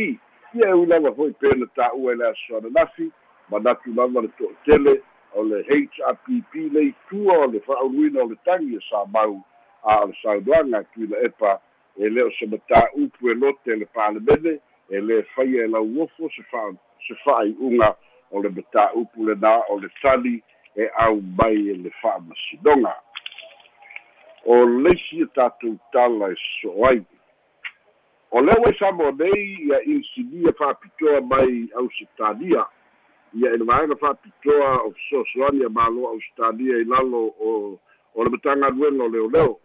ia 0.54 0.68
e 0.68 0.72
ui 0.72 0.86
lava 0.86 1.12
fo'i 1.14 1.32
pena 1.32 1.66
ta'ua 1.74 2.12
i 2.12 2.16
le 2.16 2.26
asoananafi 2.28 3.10
manatu 3.50 3.94
lava 3.94 4.20
le 4.20 4.28
to'atele 4.28 5.02
o 5.34 5.44
le 5.44 5.62
hrpp 5.62 6.54
le 6.72 6.82
itua 6.82 7.38
o 7.38 7.46
le 7.46 7.60
fa'auluina 7.60 8.22
o 8.22 8.28
le 8.28 8.36
tagi 8.44 8.76
e 8.76 8.80
sa 8.90 9.04
mau 9.06 9.42
a 9.82 10.02
o 10.02 10.06
le 10.06 10.14
saunoaga 10.22 10.84
tuila 10.94 11.16
epa 11.22 11.60
e 11.96 12.08
lē 12.08 12.26
o 12.26 12.30
se 12.38 12.46
mataupu 12.46 13.30
e 13.30 13.34
lote 13.34 13.76
le 13.76 13.86
palemene 13.86 14.58
e 14.90 15.00
lē 15.00 15.22
faia 15.34 15.64
e 15.64 15.68
lauofo 15.68 16.28
se 16.36 16.42
fa 16.50 16.72
se 17.06 17.14
fa'ai'uga 17.24 17.94
o 18.30 18.42
le 18.42 18.48
mataupu 18.48 19.26
lenā 19.30 19.62
o 19.70 19.78
le 19.78 19.88
tali 20.02 20.42
e 20.76 20.88
au 21.06 21.20
mai 21.38 21.70
e 21.70 21.74
le 21.74 21.90
fa'amasinoga 22.02 22.94
o 24.46 24.64
leisi 24.64 25.22
e 25.22 25.26
tatou 25.34 25.76
tala 25.92 26.30
e 26.32 26.36
so'o 26.60 26.86
ai 26.86 27.02
o 28.30 28.40
lea 28.40 28.60
ua 28.62 28.72
samo 28.78 29.10
nei 29.10 29.42
ia 29.66 29.82
insinia 29.84 30.52
fa'apitoa 30.58 31.20
mai 31.20 31.68
ausitalia 31.74 32.66
ia 33.34 33.54
i 33.54 33.58
le 33.58 33.64
vaega 33.64 33.96
fa'apitoa 33.96 34.70
o 34.86 34.90
fesoasoani 34.94 35.66
a 35.66 35.68
māloa 35.68 36.14
ausitalia 36.14 36.78
i 36.78 36.84
lalo 36.84 37.22
o 37.40 37.78
o 38.14 38.24
le 38.24 38.30
matagaluega 38.30 39.04
o 39.04 39.08
leoleo 39.08 39.58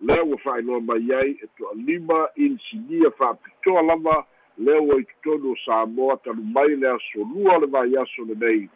lea 0.00 0.24
ua 0.24 0.38
fa'ailoa 0.44 0.80
mai 0.80 1.12
ai 1.20 1.30
e 1.30 1.46
to'alima 1.58 2.28
insinia 2.36 3.10
fa'apitoa 3.10 3.82
lava. 3.82 4.24
Lea 4.58 4.80
ua 4.80 5.00
i 5.00 5.04
totonu 5.04 5.52
o 5.52 5.56
samoa 5.64 6.16
talu 6.16 6.42
mai 6.42 6.76
le 6.76 6.88
asolua 6.88 7.56
o 7.56 7.60
le 7.60 7.66
vaiaso 7.66 8.24
lenei 8.24 8.68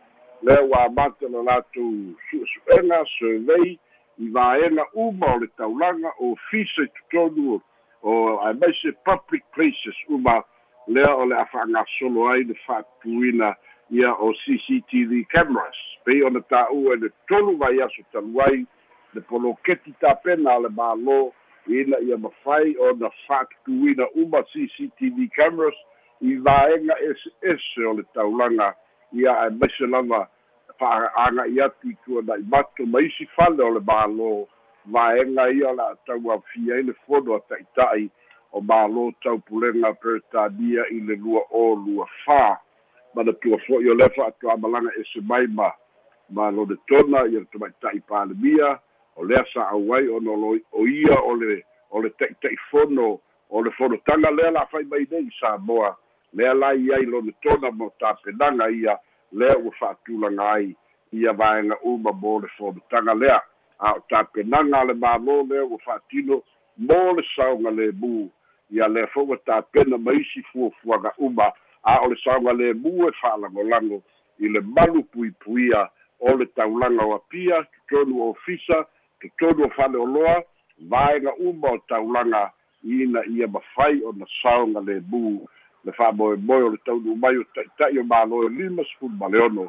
lea 0.42 0.62
ua 0.62 0.84
amata 0.84 1.28
le 1.28 1.42
latou 1.42 2.14
su'esu'ega 2.30 3.04
survey 3.18 3.78
i 4.18 4.28
vaega 4.34 4.84
uma 4.94 5.34
o 5.34 5.38
le 5.38 5.46
taulaga 5.56 6.12
o 6.18 6.34
fisa 6.50 6.82
i 6.82 6.88
totonu 6.96 7.60
o 8.02 8.14
ae 8.46 8.52
mai 8.54 8.72
se 8.82 8.92
public 9.04 9.44
places 9.54 9.98
uma 10.08 10.42
lea 10.86 11.14
o 11.14 11.26
le 11.26 11.36
a 11.36 11.44
fa'agasolo 11.52 12.28
ai 12.30 12.44
le 12.44 12.54
fa'atuina 12.66 13.54
ia 13.90 14.12
o 14.14 14.32
cctv 14.32 15.24
cameras. 15.28 15.76
Pei 16.04 16.22
ona 16.22 16.40
tā'ua 16.40 16.96
i 16.96 17.00
le 17.04 17.10
tolu 17.28 17.56
vaiaso 17.56 18.02
talu 18.12 18.40
ai 18.46 18.64
le 19.14 19.20
poloketi 19.20 19.94
tapena 20.00 20.56
a 20.56 20.62
le 20.64 20.68
mālō 20.68 21.18
ina 21.68 22.00
ia 22.00 22.16
mafai 22.16 22.76
ona 22.90 23.10
fa'atutuina 23.26 24.08
uma 24.14 24.42
cctv 24.42 25.28
cameras 25.36 25.78
i 26.20 26.34
vaega 26.36 26.94
ese 27.42 27.86
o 27.86 27.92
le 27.92 28.04
taulaga 28.14 28.74
ia 29.12 29.40
ae 29.44 29.50
maise 29.50 29.86
lava 29.86 30.26
fa'aaga'i 30.78 31.60
atu 31.66 31.90
i 31.90 31.96
tuana'i 32.04 32.46
mato 32.52 32.86
ma 32.86 33.00
isi 33.00 33.26
fale 33.36 33.62
o 33.64 33.70
le 33.76 33.80
mālō. 33.80 34.46
Vaega 34.92 35.50
ia 35.52 35.68
o 35.70 35.74
le 35.76 35.82
a'atau 35.82 36.32
afia 36.32 36.78
ai 36.78 36.86
le 36.88 36.94
fono 37.06 37.36
a 37.36 37.40
ta'ita'i 37.48 38.08
o 38.52 38.60
mālō 38.60 39.10
taupulega 39.22 39.92
peretania 40.02 40.86
i 40.94 41.00
le 41.00 41.16
lua 41.16 41.42
o 41.50 41.74
lua 41.74 42.06
fā 42.24 42.56
manatua 43.14 43.58
fo'i 43.66 43.90
o 43.90 43.94
le 43.94 44.08
fa'ato'amalaga 44.16 44.94
ese 45.00 45.20
mai 45.26 45.46
ma 45.46 45.70
ma 46.30 46.50
lone 46.50 46.76
tona 46.88 47.24
ia 47.26 47.40
le 47.40 47.48
tamaita'i 47.52 48.00
palemia 48.08 48.78
o 49.16 49.24
lea 49.24 49.44
sa 49.52 49.68
au 49.72 49.94
ai 49.94 50.08
ona 50.08 50.32
o 50.72 50.86
ia 50.86 51.16
o 51.24 51.34
le 51.34 51.62
o 51.90 52.02
le 52.02 52.10
ta'ita'i 52.10 52.56
fono 52.70 53.20
o 53.50 53.62
le 53.62 53.70
fonotaga 53.70 54.30
lea 54.30 54.50
la'afai 54.50 54.84
mai 54.84 55.06
nei 55.10 55.30
samoa. 55.40 55.96
Lea 56.32 56.54
lai 56.54 56.92
ai 56.92 57.06
lone 57.06 57.32
tona 57.42 57.70
mo 57.70 57.92
tapenaga 58.00 58.70
ia 58.70 58.98
lea 59.32 59.58
ua 59.58 59.72
fa'atulaga 59.72 60.52
ai 60.52 60.76
ia 61.12 61.32
vaega 61.32 61.76
uma 61.82 62.12
mo 62.12 62.40
le 62.40 62.48
fonotaga 62.48 63.14
lea. 63.14 63.40
A 63.78 63.92
o 63.92 64.00
tapenaga 64.08 64.80
a 64.80 64.84
le 64.84 64.94
mālō 64.94 65.48
lea 65.50 65.64
ua 65.64 65.78
fa'atino 65.84 66.42
mo 66.78 67.12
le 67.12 67.22
saoga 67.34 67.70
lēmū 67.70 68.28
ia 68.70 68.88
lea 68.88 69.06
fo'u 69.06 69.28
ua 69.30 69.36
tapena 69.36 69.98
ma 69.98 70.12
isi 70.12 70.42
fuafuaga 70.52 71.12
uma. 71.18 71.52
A 71.82 72.00
o 72.02 72.08
le 72.08 72.16
saoga 72.24 72.52
lēmū 72.52 73.08
e 73.08 73.12
fa'alagolago 73.20 74.02
i 74.38 74.48
le 74.48 74.60
malu 74.60 75.04
puipuia 75.12 75.88
o 76.20 76.36
le 76.36 76.46
taulaga 76.46 77.04
o 77.04 77.14
apia 77.14 77.64
totonu 77.88 78.22
o 78.22 78.30
ofisa 78.30 78.86
totonu 79.20 79.66
o 79.66 79.70
faleoloa 79.70 80.42
vaega 80.88 81.34
uma 81.34 81.72
o 81.72 81.78
taulaga 81.88 82.50
ina 82.84 83.24
ia 83.26 83.46
mafai 83.46 84.02
ona 84.04 84.26
saoga 84.42 84.80
lēmū 84.80 85.46
le 85.88 85.92
fa'amoemoe 85.96 86.62
o 86.62 86.68
le 86.68 86.78
taunu 86.84 87.16
mai 87.16 87.38
o 87.40 87.44
ta'ita'i 87.56 87.98
o 87.98 88.04
mālo 88.04 88.44
e 88.44 88.48
lima 88.52 88.84
sefulu 88.84 89.16
ma 89.16 89.28
le 89.32 89.40
ono. 89.40 89.64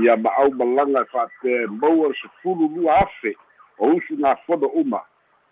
Ia 0.00 0.16
ma'au 0.16 0.50
malaga 0.56 1.02
e 1.04 1.10
fa'apea 1.12 1.64
e 1.64 1.66
maua 1.80 2.08
sefulu 2.20 2.68
lua 2.74 2.96
afe 3.04 3.34
o 3.76 3.92
usu 3.98 4.16
gā 4.16 4.32
fono 4.46 4.70
uma. 4.80 5.02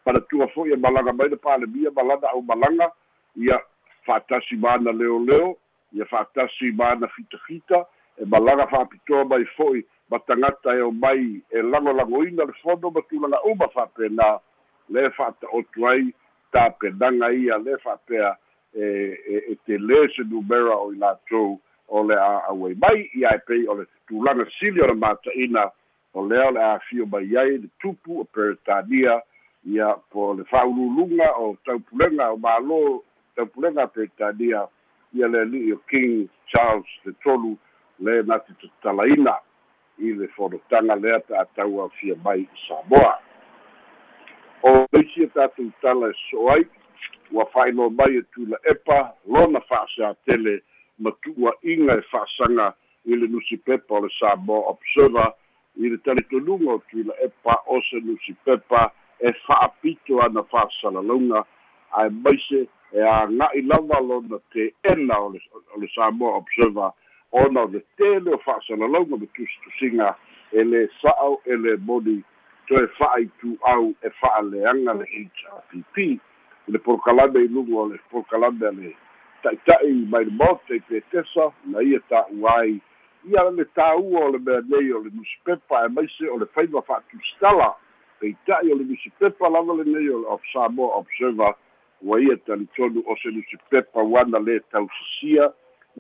Palatua 0.05 0.49
fo'i 0.55 0.73
e 0.73 0.77
malaga 0.77 1.13
mai 1.13 1.29
le 1.29 1.37
palemia 1.37 1.93
malana 1.93 2.33
au 2.33 2.41
malaga 2.43 2.89
ia 3.37 3.61
fa'atasi 4.07 4.57
mana 4.57 4.93
leoleo 4.93 5.57
ia 5.93 6.09
fa'atasi 6.09 6.73
mana 6.73 7.09
fitafita 7.09 7.85
e 8.17 8.25
malaga 8.25 8.67
fa'apitoa 8.73 9.25
mai 9.25 9.45
fo'i 9.57 9.85
ma 10.11 10.19
tagata 10.19 10.73
e 10.73 10.81
o 10.81 10.91
mai 10.91 11.43
e 11.51 11.63
lagolagoina 11.63 12.49
le 12.49 12.57
fono 12.63 12.91
ma 12.91 13.05
tulaga 13.11 13.43
uma 13.45 13.69
fa'apena 13.69 14.41
le 14.89 15.11
fa'ata'otu 15.11 15.89
ai 15.89 16.09
tapenaga 16.53 17.33
ia 17.33 17.59
le 17.59 17.77
fa'apea 17.85 18.37
e 18.77 18.87
e, 19.35 19.37
e 19.53 19.55
te 19.67 19.79
lē 19.79 20.03
se 20.15 20.25
numera 20.29 20.77
o 20.77 20.93
i 20.93 20.99
latou 21.01 21.59
o 21.89 22.03
le 22.03 22.17
a 22.21 22.45
auai 22.51 22.75
mai 22.83 23.09
ia 23.15 23.33
e 23.35 23.41
pei 23.47 23.67
o 23.69 23.75
le 23.75 23.87
tulaga 24.09 24.45
sili 24.59 24.81
o 24.85 24.87
le 24.87 24.95
mata'ina 24.95 25.71
o 26.15 26.27
lea 26.29 26.49
o 26.49 26.51
le 26.51 26.63
afio 26.63 27.07
mai 27.07 27.37
ai 27.37 27.59
le 27.59 27.69
tupu 27.81 28.21
o 28.21 28.25
peretania 28.25 29.21
ia 29.65 29.95
po 30.11 30.35
le 30.35 30.45
fa'aululuga 30.45 31.33
o 31.39 31.57
taupulega 31.65 32.33
o 32.33 32.37
mālō 32.37 33.01
taupulega 33.37 33.83
a 33.83 33.93
peretania 33.93 34.67
ia 35.13 35.29
le 35.29 35.41
ali'i 35.41 35.73
o 35.73 35.79
king 35.91 36.29
charles 36.47 36.87
le 37.05 37.13
tolu 37.25 37.57
le 37.99 38.23
nati 38.23 38.53
tatalaina 38.61 39.39
i 39.99 40.13
le 40.13 40.29
fonotaga 40.37 40.95
lea 40.95 41.21
ta'atau 41.29 41.85
afia 41.85 42.17
mai 42.25 42.41
i 42.41 42.49
samoa. 42.69 43.15
O 44.63 44.87
leisi 44.93 45.23
e 45.25 45.29
tatou 45.33 45.71
tala 45.81 46.11
e 46.11 46.17
so 46.31 46.51
ai 46.53 46.67
ua 47.33 47.47
fa'ailoa 47.47 47.91
mai 47.91 48.17
e 48.17 48.23
tula 48.35 48.57
epa 48.71 49.15
lona 49.27 49.61
fa'asatele 49.61 50.63
ma 50.99 51.11
tu'ua'iga 51.23 51.99
e 51.99 52.03
fa'asaga 52.11 52.75
i 53.07 53.17
le 53.17 53.27
nusi 53.29 53.57
pepa 53.57 53.95
o 53.95 54.01
le 54.01 54.11
samoa 54.19 54.71
observer. 54.71 55.33
I 55.77 55.89
le 55.89 55.99
talitonuga 55.99 56.71
o 56.71 56.83
tuila 56.91 57.15
epa 57.23 57.63
o 57.67 57.81
se 57.91 58.01
nusi 58.01 58.35
pepa 58.45 58.93
e 59.21 59.33
fa'apito 59.47 60.23
ana 60.23 60.43
fa'asalalauga 60.43 61.45
ae 61.99 62.09
maise 62.11 62.67
e 62.93 63.01
aga'i 63.01 63.63
lava 63.63 64.01
lona 64.01 64.39
te 64.53 64.73
ena 64.83 65.21
o 65.21 65.31
le 65.31 65.89
samoa 65.95 66.37
observer. 66.37 66.91
Ona 67.33 67.61
o 67.61 67.69
le 67.69 67.83
tele 67.97 68.35
o 68.35 68.39
fa'asalalauga 68.39 69.17
ma 69.17 69.27
tusitusiga 69.35 70.15
e 70.53 70.63
lē 70.65 70.87
sa'o 71.03 71.41
e 71.45 71.57
lē 71.57 71.77
moni 71.87 72.23
toe 72.67 72.87
fa'aitu'au 72.99 73.93
e 74.03 74.11
fa'aleaga 74.21 74.95
le 74.99 75.07
hrpp 75.07 75.97
i 76.07 76.09
le 76.69 76.79
polokalame 76.79 77.45
i 77.45 77.49
luga 77.49 77.77
o 77.77 77.89
le 77.89 77.99
polokalame 78.11 78.67
a 78.67 78.73
le 78.73 78.93
ta'ita'i 79.43 79.95
mai 80.11 80.25
le 80.25 80.33
mote 80.33 80.77
i 80.77 80.81
petesa 80.81 81.51
na 81.65 81.83
ia 81.83 82.01
ta'ua 82.09 82.61
ai 82.61 82.81
ia 83.27 83.43
le 83.51 83.65
tāua 83.75 84.27
o 84.27 84.31
le 84.35 84.39
mea 84.39 84.63
nei 84.71 84.93
o 84.93 85.03
le 85.03 85.11
nusipepa 85.15 85.87
e 85.87 85.89
maise 85.89 86.31
o 86.31 86.39
le 86.39 86.47
faiva 86.55 86.83
fa'atusitala 86.83 87.75
peita'i 88.21 88.73
o 88.73 88.77
le 88.79 88.85
nusipepa 88.85 89.49
lava 89.49 89.75
lenei 89.79 90.09
o 90.11 90.21
le 90.21 90.29
of 90.35 90.43
samoa 90.53 90.97
observer. 90.97 91.55
Ua 92.03 92.21
ia 92.21 92.37
talitonu 92.37 93.03
o 93.07 93.17
se 93.23 93.31
nusipepa 93.31 94.03
uana 94.03 94.39
lē 94.39 94.61
tausasia. 94.71 95.51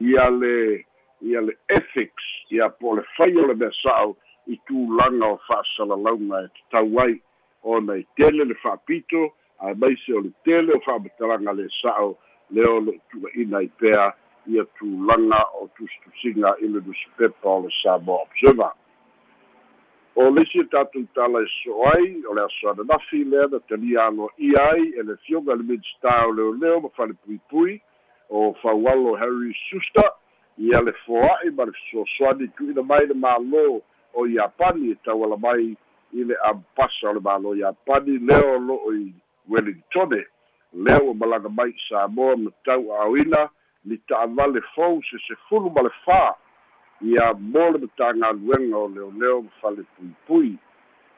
Ia 0.00 0.30
le 0.30 0.84
ia 1.22 1.40
le 1.40 1.56
ethics 1.68 2.26
ia 2.50 2.68
po 2.68 2.92
o 2.92 2.96
le 2.96 3.02
fai 3.16 3.32
o 3.36 3.46
le 3.46 3.54
mea 3.54 3.72
sa'o 3.82 4.16
i 4.46 4.58
tulaga 4.68 5.32
o 5.32 5.40
fa'asalalauga 5.48 6.44
e 6.44 6.48
tatau 6.58 7.00
ai. 7.04 7.20
Ona 7.62 7.96
i 7.98 8.06
tele 8.16 8.44
le 8.44 8.54
fa'apito 8.62 9.32
ae 9.60 9.74
maise 9.74 10.12
o 10.12 10.20
le 10.20 10.30
tele 10.44 10.72
o 10.76 10.80
fa'amatalaga 10.80 11.52
le 11.52 11.68
sa'o 11.82 12.16
lea 12.50 12.70
o 12.70 12.80
le 12.80 12.98
tu'ua'ina 13.10 13.62
i 13.62 13.68
pea 13.68 14.12
ia 14.46 14.64
tulaga 14.78 15.40
o 15.60 15.68
tusitusiga 15.76 16.54
i 16.60 16.68
le 16.68 16.80
nusipepa 16.80 17.48
o 17.48 17.60
le 17.64 17.70
samoa 17.82 18.22
observer. 18.22 18.72
O 20.16 20.30
lesi 20.30 20.60
e 20.60 20.64
tatou 20.64 21.04
tala 21.14 21.42
e 21.42 21.48
so 21.62 21.82
ai 21.92 22.22
o 22.28 22.34
le 22.34 22.42
aso 22.44 22.70
ananafi 22.70 23.24
lea 23.24 23.48
na 23.52 23.60
talia 23.68 24.06
aloaʻia 24.08 24.62
ai 24.72 24.84
e 24.96 25.02
le 25.02 25.16
fioga 25.26 25.54
le 25.54 25.62
minista 25.62 26.26
o 26.28 26.32
leoleo 26.32 26.80
ma 26.80 26.88
fale 26.96 27.14
puipui 27.24 27.80
o 28.30 28.54
faualo 28.62 29.16
harry 29.16 29.52
suster 29.68 30.10
ia 30.58 30.80
le 30.80 30.92
foaʻi 31.04 31.52
ma 31.56 31.64
le 31.64 31.72
fesoasoani 31.72 32.48
tuuina 32.56 32.82
mai 32.82 33.06
le 33.06 33.14
mālō 33.14 33.80
o 34.14 34.26
iapani 34.26 34.90
e 34.92 34.96
tauala 35.04 35.36
mai 35.36 35.76
i 36.12 36.24
le 36.24 36.36
ampasa 36.48 37.10
o 37.10 37.12
le 37.12 37.20
mālō 37.20 37.56
iapani 37.60 38.18
lea 38.18 38.40
o 38.54 38.58
lo'o 38.58 38.92
i 38.96 39.12
wellingtone 39.48 40.26
lea 40.72 41.02
ua 41.02 41.14
malaga 41.14 41.48
mai 41.48 41.70
i 41.70 41.82
samoa 41.88 42.36
ma 42.36 42.50
tau 42.64 42.92
a'oina 42.92 43.48
li 43.84 43.98
ta'avale 44.08 44.60
fou 44.74 45.02
se 45.10 45.18
sefulu 45.26 45.70
ma 45.70 45.82
le 45.82 45.90
fā 46.04 46.34
ia 47.00 47.32
mo 47.34 47.70
le 47.70 47.78
matagaluega 47.78 48.76
o 48.76 48.88
leoleo 48.88 49.42
ma 49.42 49.50
fale 49.60 49.82
puipui 49.96 50.56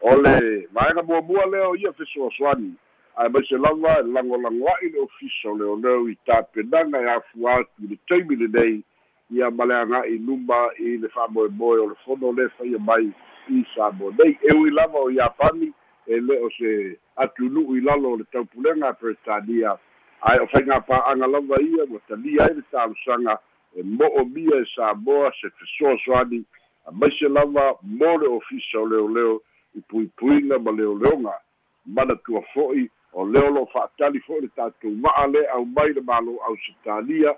o 0.01 0.17
le 0.17 0.69
vaega 0.73 1.03
muamua 1.03 1.47
lea 1.47 1.69
o 1.69 1.77
ia 1.77 1.93
fesoasoani 1.93 2.73
ae 3.17 3.29
mai 3.29 3.47
se 3.49 3.59
lava 3.59 4.01
e 4.01 4.03
lagolagoa'i 4.03 4.89
le 4.89 5.01
ofisa 5.01 5.51
o 5.51 5.57
leoleo 5.59 6.09
i 6.09 6.15
tapenaga 6.27 7.03
e 7.03 7.11
afua 7.11 7.55
atu 7.55 7.85
i 7.85 7.87
le 7.87 7.99
taimi 8.09 8.37
lenei 8.37 8.83
ia 9.31 9.51
ma 9.51 9.65
le 9.65 9.75
aga'i 9.75 10.19
luma 10.19 10.71
i 10.79 10.97
le 10.97 11.09
fa'amoemoe 11.09 11.79
o 11.79 11.87
le 11.89 11.95
fono 12.05 12.33
le 12.33 12.49
faia 12.49 12.79
mai 12.79 13.11
i 13.49 13.65
sa 13.75 13.91
mo 13.91 14.11
nei 14.19 14.39
e 14.43 14.55
ui 14.55 14.71
lava 14.71 14.99
o 14.99 15.11
iapani 15.11 15.73
e 16.09 16.21
le 16.21 16.38
o 16.41 16.50
se 16.50 16.99
atunu'u 17.17 17.77
i 17.77 17.81
lalo 17.81 18.12
o 18.12 18.17
le 18.17 18.25
taupulega 18.33 18.93
peretania 18.93 19.77
ae 20.21 20.41
o 20.41 20.47
faiga 20.47 20.81
pa'aga 20.81 21.27
lava 21.27 21.57
ia 21.62 21.85
ua 21.85 22.00
talia 22.09 22.45
ai 22.45 22.55
le 22.55 22.62
talosaga 22.71 23.38
e 23.77 23.83
mo'omia 23.83 24.57
e 24.62 24.67
samoa 24.75 25.33
se 25.41 25.50
fesoasoani 25.50 26.45
a 26.87 26.93
maise 26.93 27.29
lava 27.29 27.75
mo 27.83 28.17
le 28.19 28.27
ofisa 28.27 28.79
o 28.81 28.87
leoleo 28.88 29.43
i 29.75 29.81
puipuiga 29.81 30.59
ma 30.59 30.73
leoleoga 30.73 31.35
manatua 31.87 32.43
fo'i 32.55 32.91
o 33.12 33.27
leo 33.27 33.50
lo 33.50 33.67
fa'atali 33.67 34.21
fo'i 34.21 34.41
le 34.41 34.49
tatou 34.57 34.91
ma'a 34.91 35.27
le 35.27 35.47
au 35.49 35.65
mai 35.65 35.93
le 35.93 36.00
malo 36.00 36.41
ausitalia 36.49 37.37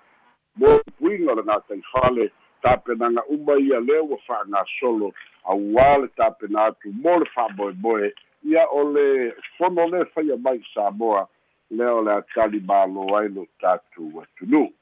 mo 0.57 0.79
puiga 0.99 1.33
o 1.33 1.35
le 1.35 1.43
gataifale 1.43 2.31
tapenaga 2.62 3.25
uma 3.29 3.59
ia 3.59 3.81
lea 3.81 4.03
ua 4.03 4.19
fa'agasolo 4.27 5.12
auā 5.45 5.99
le 6.03 6.09
tapena 6.17 6.65
atu 6.65 6.93
mo 6.93 7.19
le 7.19 7.27
fa'amoemoe 7.35 8.15
ia 8.45 8.67
o 8.71 8.85
le 8.93 9.35
fono 9.59 9.87
le 9.87 10.05
faia 10.05 10.37
mai 10.37 10.63
samoa 10.75 11.29
lea 11.71 11.95
o 11.95 12.03
le 12.03 12.13
atali 12.13 12.61
malo 12.61 13.17
ai 13.17 13.29
lo 13.29 13.47
tatou 13.61 14.23
atunuu 14.23 14.73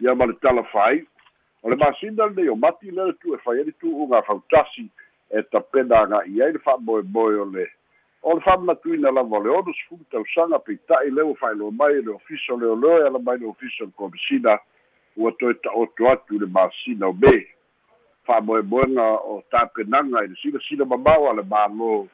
ia 0.00 0.14
ma 0.14 0.26
le 0.26 0.32
talafai 0.32 1.06
o 1.62 1.70
le 1.70 1.76
masina 1.76 2.26
lenei 2.26 2.48
o 2.48 2.56
mati 2.56 2.90
lea 2.90 3.12
tu 3.20 3.34
e 3.34 3.38
fai 3.38 3.60
ani 3.60 3.72
tu'uga 3.72 4.22
fautasi 4.22 4.90
e 5.30 5.42
tapena 5.42 6.00
aga'i 6.00 6.42
ai 6.42 6.52
le 6.52 6.58
fa'amoemoe 6.58 7.40
o 7.40 7.44
le 7.44 7.66
o 8.22 8.34
le 8.34 8.40
fa'amanatuina 8.40 9.10
lava 9.10 9.36
o 9.36 9.42
le 9.42 9.50
ono 9.50 9.72
sefulu 9.72 10.04
tausaga 10.10 10.58
peita'i 10.58 11.10
le 11.10 11.22
ua 11.22 11.34
fa'ailoa 11.34 11.70
mai 11.70 12.02
le 12.02 12.10
ofisa 12.10 12.54
o 12.54 12.60
leoleo 12.60 12.98
e 13.02 13.06
ala 13.06 13.18
mai 13.18 13.38
le 13.38 13.46
ofisa 13.46 13.84
o 13.84 13.86
le 13.86 13.92
komisina 13.96 14.58
ua 15.16 15.32
toe 15.38 15.54
ta'oto 15.54 16.10
atu 16.10 16.38
le 16.38 16.46
masina 16.46 17.08
o 17.08 17.12
me. 17.12 17.46
Fa'amoemoega 18.26 19.06
o 19.24 19.42
tapenaga 19.50 20.24
i 20.24 20.28
le 20.28 20.36
silasila 20.42 20.84
mamao 20.84 21.30
a 21.30 21.34
le 21.34 21.42
mālō 21.42 22.08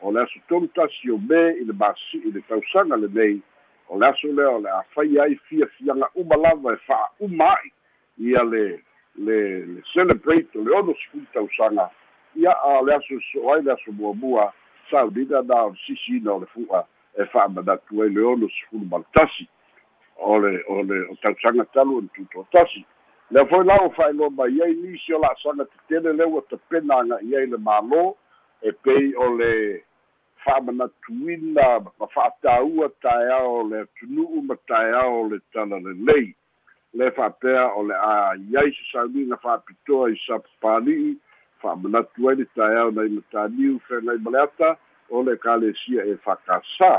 o 0.00 0.12
le 0.12 0.20
aso 0.22 0.40
tolu 0.48 0.68
tasi 0.68 1.10
o 1.10 1.18
me 1.18 1.58
i 1.58 1.64
le 1.64 1.72
masi 1.72 2.18
i 2.24 2.30
le 2.30 2.40
tausaga 2.48 2.96
lenei. 2.96 3.40
O 3.88 3.98
le 3.98 4.06
aso 4.06 4.28
lea 4.28 4.50
o 4.50 4.58
le 4.58 4.70
afai 4.70 5.18
ai 5.18 5.34
fiafiaga 5.48 6.08
uma 6.14 6.36
lava 6.36 6.72
e 6.72 6.76
fa'auma 6.86 7.50
a'i 7.54 7.72
ia 8.18 8.44
le 8.44 8.82
le 9.16 9.66
le 9.66 9.82
celebrate 9.92 10.54
o 10.54 10.62
le 10.62 10.74
ono 10.76 10.94
sefulu 10.94 11.26
tausaga. 11.32 11.90
Ia 12.36 12.52
a 12.52 12.82
le 12.82 12.94
aso 12.94 13.18
so 13.32 13.52
ai 13.52 13.62
le 13.62 13.72
aso 13.72 13.92
muamua 13.92 14.52
saunina 14.90 15.42
na 15.42 15.64
o 15.64 15.70
le 15.70 15.78
sisiina 15.86 16.32
o 16.32 16.38
le 16.38 16.46
fu'a 16.46 16.84
e 17.18 17.24
fa'amanatu 17.24 18.02
ai 18.02 18.10
le 18.10 18.22
ono 18.22 18.46
sefulu 18.48 18.86
ma 18.86 18.98
le 18.98 19.04
tasi. 19.12 19.48
O 20.18 20.38
le 20.38 20.62
o 20.68 20.82
le 20.82 21.02
o 21.10 21.16
tausaga 21.22 21.64
talu 21.74 21.98
o 21.98 22.00
le 22.00 22.08
tuto 22.14 22.46
tasi. 22.52 22.84
Lea 23.30 23.44
foi 23.46 23.64
la 23.64 23.76
fa'ailoa 23.90 24.30
mai 24.30 24.62
ai 24.62 24.74
nisi 24.74 25.12
o 25.12 25.18
la'asaga 25.18 25.64
tetele 25.64 26.12
le 26.12 26.24
ua 26.24 26.42
tapena 26.48 27.02
aga'i 27.02 27.36
ai 27.36 27.46
le 27.46 27.58
mālō. 27.58 28.14
E 28.62 28.72
pei 28.72 29.14
o 29.14 29.36
le 29.36 29.84
fa'amanatuina 30.44 31.66
ma 31.98 32.06
fa'atāua 32.14 32.88
taeao 33.02 33.62
le 33.70 33.80
atunu'u 33.86 34.42
ma 34.42 34.56
taeao 34.68 35.20
o 35.20 35.28
le 35.28 35.38
tala 35.52 35.78
lelei 35.86 36.34
le 36.94 37.10
fa'apea 37.10 37.64
o 37.76 37.82
le 37.88 37.94
a 37.94 38.34
iai 38.50 38.72
se 38.72 38.84
sauniga 38.92 39.36
fa'apitoa 39.42 40.10
i 40.10 40.20
sapapali'i 40.26 41.16
fa'amanatu 41.62 42.28
ai 42.28 42.36
le 42.36 42.46
taeao 42.54 42.90
nai 42.90 43.08
mataniu 43.08 43.80
fegai 43.88 44.18
ma 44.18 44.30
le 44.30 44.42
ata 44.42 44.76
o 45.10 45.22
le 45.22 45.36
kalesia 45.36 46.04
e 46.04 46.14
fa'akasā 46.24 46.94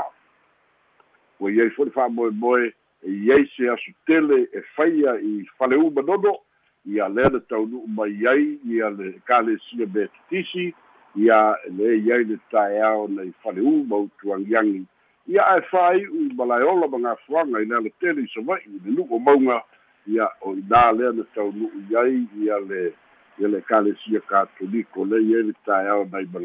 ua 1.40 1.50
iai 1.50 1.70
fo'i 1.76 1.90
fa'amoemoe 1.96 2.68
e 3.02 3.16
iai 3.24 3.48
se 3.56 3.70
asu 3.72 3.92
tele 4.06 4.44
e 4.52 4.62
faia 4.76 5.16
i 5.20 5.48
faleuma 5.58 6.02
nono 6.02 6.36
ia 6.84 7.08
lea 7.08 7.28
le 7.28 7.40
taunu'u 7.40 7.86
mai 7.88 8.26
ai 8.26 8.58
ia 8.64 8.90
le 8.90 9.12
kalesia 9.24 9.86
betitisi 9.86 10.74
ia 11.16 11.56
le 11.76 11.98
iai 11.98 12.24
le 12.24 12.38
taeao 12.50 13.08
nei 13.08 13.32
faleu 13.42 13.84
ma 13.84 13.96
utuagiagi 13.96 14.86
ia 15.26 15.46
ae 15.46 15.60
fāi'u 15.70 16.34
ma 16.34 16.44
laeola 16.44 16.88
ma 16.88 16.98
gafuaga 16.98 17.60
i 17.60 17.66
le 17.66 17.90
tele 18.00 18.22
i 18.22 18.30
sava'i 18.34 18.62
i 18.66 18.80
le 18.84 18.90
nu'u 18.94 19.06
o 19.10 19.18
mauga 19.18 19.62
ia 20.06 20.28
o 20.40 20.54
inā 20.54 20.92
lea 20.98 21.12
na 21.12 21.24
taunu'u 21.34 21.82
iai 21.90 22.26
ia 22.42 22.58
le 22.58 22.92
ia 23.38 23.48
le 23.48 23.60
kalesia 23.60 24.20
katoliko 24.20 25.04
le 25.04 25.22
iai 25.22 25.42
le 25.42 25.54
taeao 25.66 26.06
nai 26.12 26.26
ma 26.32 26.40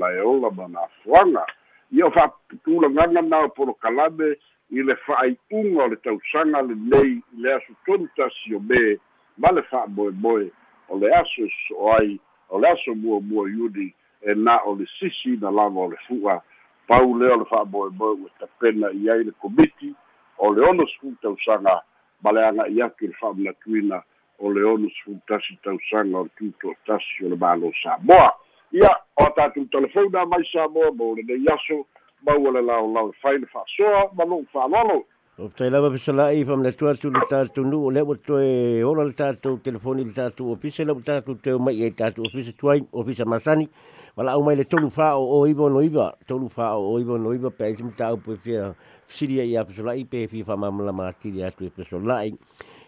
ma 0.52 0.68
gafuaga 0.68 1.46
ia 1.92 2.06
o 2.06 2.12
fa'aputulagaga 2.12 3.22
na 3.22 3.40
o 3.40 3.50
polokalame 3.50 4.36
i 4.72 4.82
le 4.82 4.96
fa'ai'uga 5.06 5.84
o 5.84 5.88
le 5.88 5.96
tausaga 5.96 6.62
lenei 6.62 7.22
i 7.22 7.38
le 7.38 7.54
aso 7.54 7.74
tonu 7.86 8.08
tasi 8.16 8.56
o 8.56 8.60
me 8.60 8.98
ma 9.38 9.52
le 9.52 9.62
fa'amoemoe 9.70 10.50
o 10.90 10.98
le 10.98 11.14
aso 11.14 11.46
e 11.46 11.50
so'o 11.68 11.94
ai 12.00 12.20
o 12.50 12.60
le 12.60 12.68
aso 12.70 12.96
muamua 12.96 13.50
iuni 13.50 13.94
e 14.26 14.36
na 14.36 14.60
o 14.66 14.76
le 14.76 14.86
sisi 15.00 15.38
na 15.42 15.52
lava 15.52 15.80
o 15.80 15.90
le 15.90 15.98
fu'a 16.08 16.42
pau 16.88 17.18
lea 17.18 17.34
o 17.36 17.38
le 17.38 17.46
fa'amoemoe 17.46 18.18
ua 18.22 18.30
tapena 18.40 18.92
i 18.92 19.10
ai 19.10 19.24
le 19.24 19.32
komiti 19.42 19.94
o 20.38 20.54
le 20.54 20.62
ono 20.70 20.88
sefulu 20.88 21.16
tausaga 21.22 21.82
ma 22.24 22.32
le 22.32 22.46
aga'i 22.48 22.82
atu 22.82 23.06
i 23.06 23.08
le 23.08 23.16
fa'amanatuina 23.22 24.04
o 24.40 24.52
le 24.52 24.64
ono 24.64 24.90
sefulu 24.90 25.20
tasi 25.28 25.58
tausaga 25.64 26.18
o 26.18 26.24
le 26.24 26.32
tuto 26.38 26.74
tasi 26.86 27.26
o 27.26 27.30
le 27.30 27.36
malo 27.36 27.72
samoa. 27.84 28.34
Ia 28.72 28.92
o 29.18 29.26
tatou 29.36 29.66
telefona 29.72 30.26
mai 30.26 30.46
samoa 30.52 30.92
mo 30.92 31.16
lenei 31.16 31.46
aso 31.54 31.86
maua 32.26 32.52
le 32.52 32.62
laolau 32.62 33.10
e 33.10 33.20
fai 33.22 33.38
le 33.40 33.46
fa'asoa 33.46 34.10
ma 34.18 34.26
lo'u 34.26 34.46
fa'alolo 34.54 35.06
O 35.38 35.50
tai 35.52 35.68
lava 35.70 35.90
pesala'i 35.92 36.46
fa 36.48 36.56
mna 36.56 36.72
tua 36.72 36.94
tu 36.96 37.10
le 37.12 37.20
tātou 37.28 37.68
nu 37.68 37.82
o 37.84 37.90
lewa 37.92 38.16
toe 38.28 38.84
ora 38.88 39.04
le 39.04 39.12
tātou 39.12 39.58
telefoni 39.60 40.06
le 40.08 40.14
tātou 40.16 40.54
ofisa 40.54 40.86
lewa 40.88 41.04
tātou 41.04 41.36
teo 41.44 41.60
mai 41.60 41.82
e 41.84 41.90
tātou 41.92 42.24
ofisa 42.30 42.54
tuai 42.56 42.80
ofisa 43.02 43.28
masani 43.28 43.68
wala 44.16 44.32
au 44.34 44.44
mai 44.44 44.56
le 44.56 44.64
tolu 44.64 44.90
fa 44.90 45.16
o 45.20 45.24
o 45.40 45.48
iwa 45.48 45.70
no 45.70 45.82
iwa. 45.84 46.16
Tolu 46.28 46.50
fa 46.50 46.76
o 46.80 46.94
o 46.94 47.00
iwa 47.00 47.20
no 47.20 47.34
iwa 47.36 47.52
pe 47.52 47.76
sim 47.76 47.92
tau 47.92 48.18
pe 48.18 48.38
fia 48.40 48.74
siria 49.08 49.44
ia 49.44 49.66
pesala'i 49.66 50.06
pe 50.06 50.28
fi 50.28 50.44
fa 50.44 50.56
mamla 50.56 50.94
matiri 50.96 51.44
atu 51.44 51.68
e 51.68 51.70
pesala'i 51.70 52.32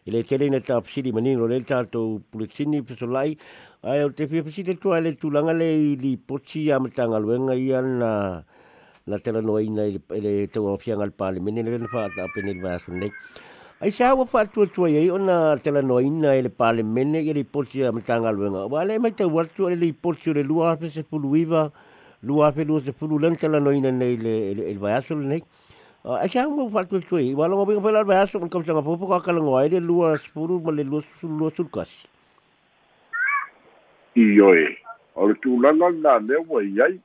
i 0.07 0.11
le 0.11 0.23
tele 0.23 0.47
na 0.49 0.59
tā 0.63 0.79
pisiri 0.81 1.11
manino 1.11 1.47
le 1.51 1.59
tātou 1.67 2.21
puletini 2.31 2.79
pesala'i 2.81 3.35
ai 3.83 4.03
o 4.05 4.09
te 4.15 4.27
fia 4.31 4.43
pisiri 4.43 4.77
tua 4.79 5.01
le 5.03 5.17
tūlanga 5.19 5.51
le 5.57 5.67
i 5.67 5.95
li 5.99 6.15
poti 6.15 6.69
a 6.71 6.79
matanga 6.79 7.19
luenga 7.19 7.55
ia 7.59 7.81
na 7.81 8.11
na 9.07 9.19
tela 9.19 9.41
no 9.41 9.59
ina 9.59 9.83
i 9.83 10.21
le 10.23 10.47
tau 10.47 10.71
o 10.71 10.77
fianga 10.79 11.03
al 11.03 11.11
pale 11.11 11.43
mene 11.43 11.59
le 11.63 11.77
na 11.77 11.91
whaata 11.91 12.23
apene 12.23 12.53
le 12.55 12.61
vaso. 12.63 12.91
Ai 13.77 13.91
sa 13.93 14.07
awa 14.09 14.25
whaatua 14.25 14.65
tua 14.73 14.89
iei 14.89 15.11
o 15.13 15.17
na 15.21 15.55
tela 15.61 15.83
no 15.85 15.99
ina 16.01 16.31
i 16.33 16.41
le 16.41 16.49
pale 16.49 16.81
mene 16.81 17.19
i 17.21 17.33
le 17.33 17.43
poti 17.43 17.83
a 17.85 17.91
matanga 17.93 18.31
luenga. 18.33 18.65
Wa 18.65 18.81
le 18.83 18.97
mai 18.97 19.11
tau 19.11 19.29
watu 19.29 19.69
le 19.69 19.93
poti 19.93 20.31
o 20.31 20.33
le 20.33 20.41
lua 20.41 20.71
hape 20.71 20.89
se 20.89 21.03
pulu 21.03 21.35
iwa, 21.37 21.69
lua 22.23 22.47
hape 22.49 22.65
lua 22.65 22.81
se 22.81 22.91
pulu 22.91 23.19
len 23.21 23.37
tela 23.37 23.59
no 23.59 23.69
ina 23.69 23.91
nei 23.91 24.17
le, 24.17 24.55
le, 24.57 24.73
le 24.73 24.79
vaso 24.81 25.13
le 25.13 25.27
nei. 25.29 25.43
Ai 26.09 26.25
sa 26.27 26.49
awa 26.49 26.65
whaatua 26.65 27.05
tua 27.05 27.21
iei, 27.21 27.35
wala 27.37 27.53
ngā 27.53 27.67
pinga 27.69 27.83
whaila 27.85 28.01
le 28.01 28.09
vaso, 28.09 28.39
man 28.39 28.49
kamsanga 28.49 28.81
popo 28.81 29.05
ka 29.13 29.21
kalango 29.21 29.53
ai 29.61 29.69
le 29.69 29.79
lua 29.79 30.17
se 30.17 30.33
pulu 30.33 30.57
ma 30.59 30.73
le 30.73 30.81
lua, 30.81 31.05
lua 31.21 31.53
sulkas. 31.53 31.93
Ioe, 34.17 34.73
o 35.13 35.29
le 35.29 35.37
tūlanga 35.45 35.93
nā 36.01 36.17
lewa 36.25 36.65
iai, 36.65 36.97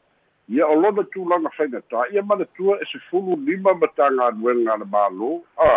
ia 0.52 0.66
o 0.68 0.74
lona 0.76 1.04
tulaga 1.14 1.50
faigatā 1.56 2.06
ia 2.12 2.22
manatua 2.22 2.76
e 2.82 2.86
sefulu 2.92 3.36
lima 3.46 3.74
ma 3.74 3.88
tagaluega 3.96 4.76
le 4.82 4.86
mālō 4.94 5.30
a 5.56 5.70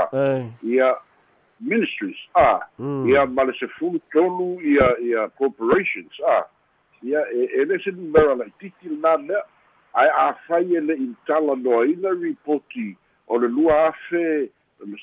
ia 0.64 0.96
ministries. 1.60 2.18
A 2.36 2.60
hmm. 2.78 3.08
ia 3.10 3.26
ma 3.26 3.44
le 3.44 3.54
sefulu 3.60 4.02
tolu 4.12 4.60
ia 4.62 4.90
ia 5.00 5.30
corporations. 5.38 6.20
A 6.28 6.44
ia 7.04 7.24
e, 7.32 7.48
e 7.62 7.66
le 7.66 7.80
se 7.80 7.92
numera 7.96 8.36
laʻitiiti 8.42 8.92
lenā 8.92 9.16
lea 9.28 9.44
ae 9.96 10.12
afai 10.28 10.66
e 10.76 10.84
leʻi 10.90 11.08
talanoaina 11.28 12.12
ripoti 12.20 12.96
o 13.28 13.40
le 13.40 13.48
lua 13.48 13.88
afe 13.88 14.50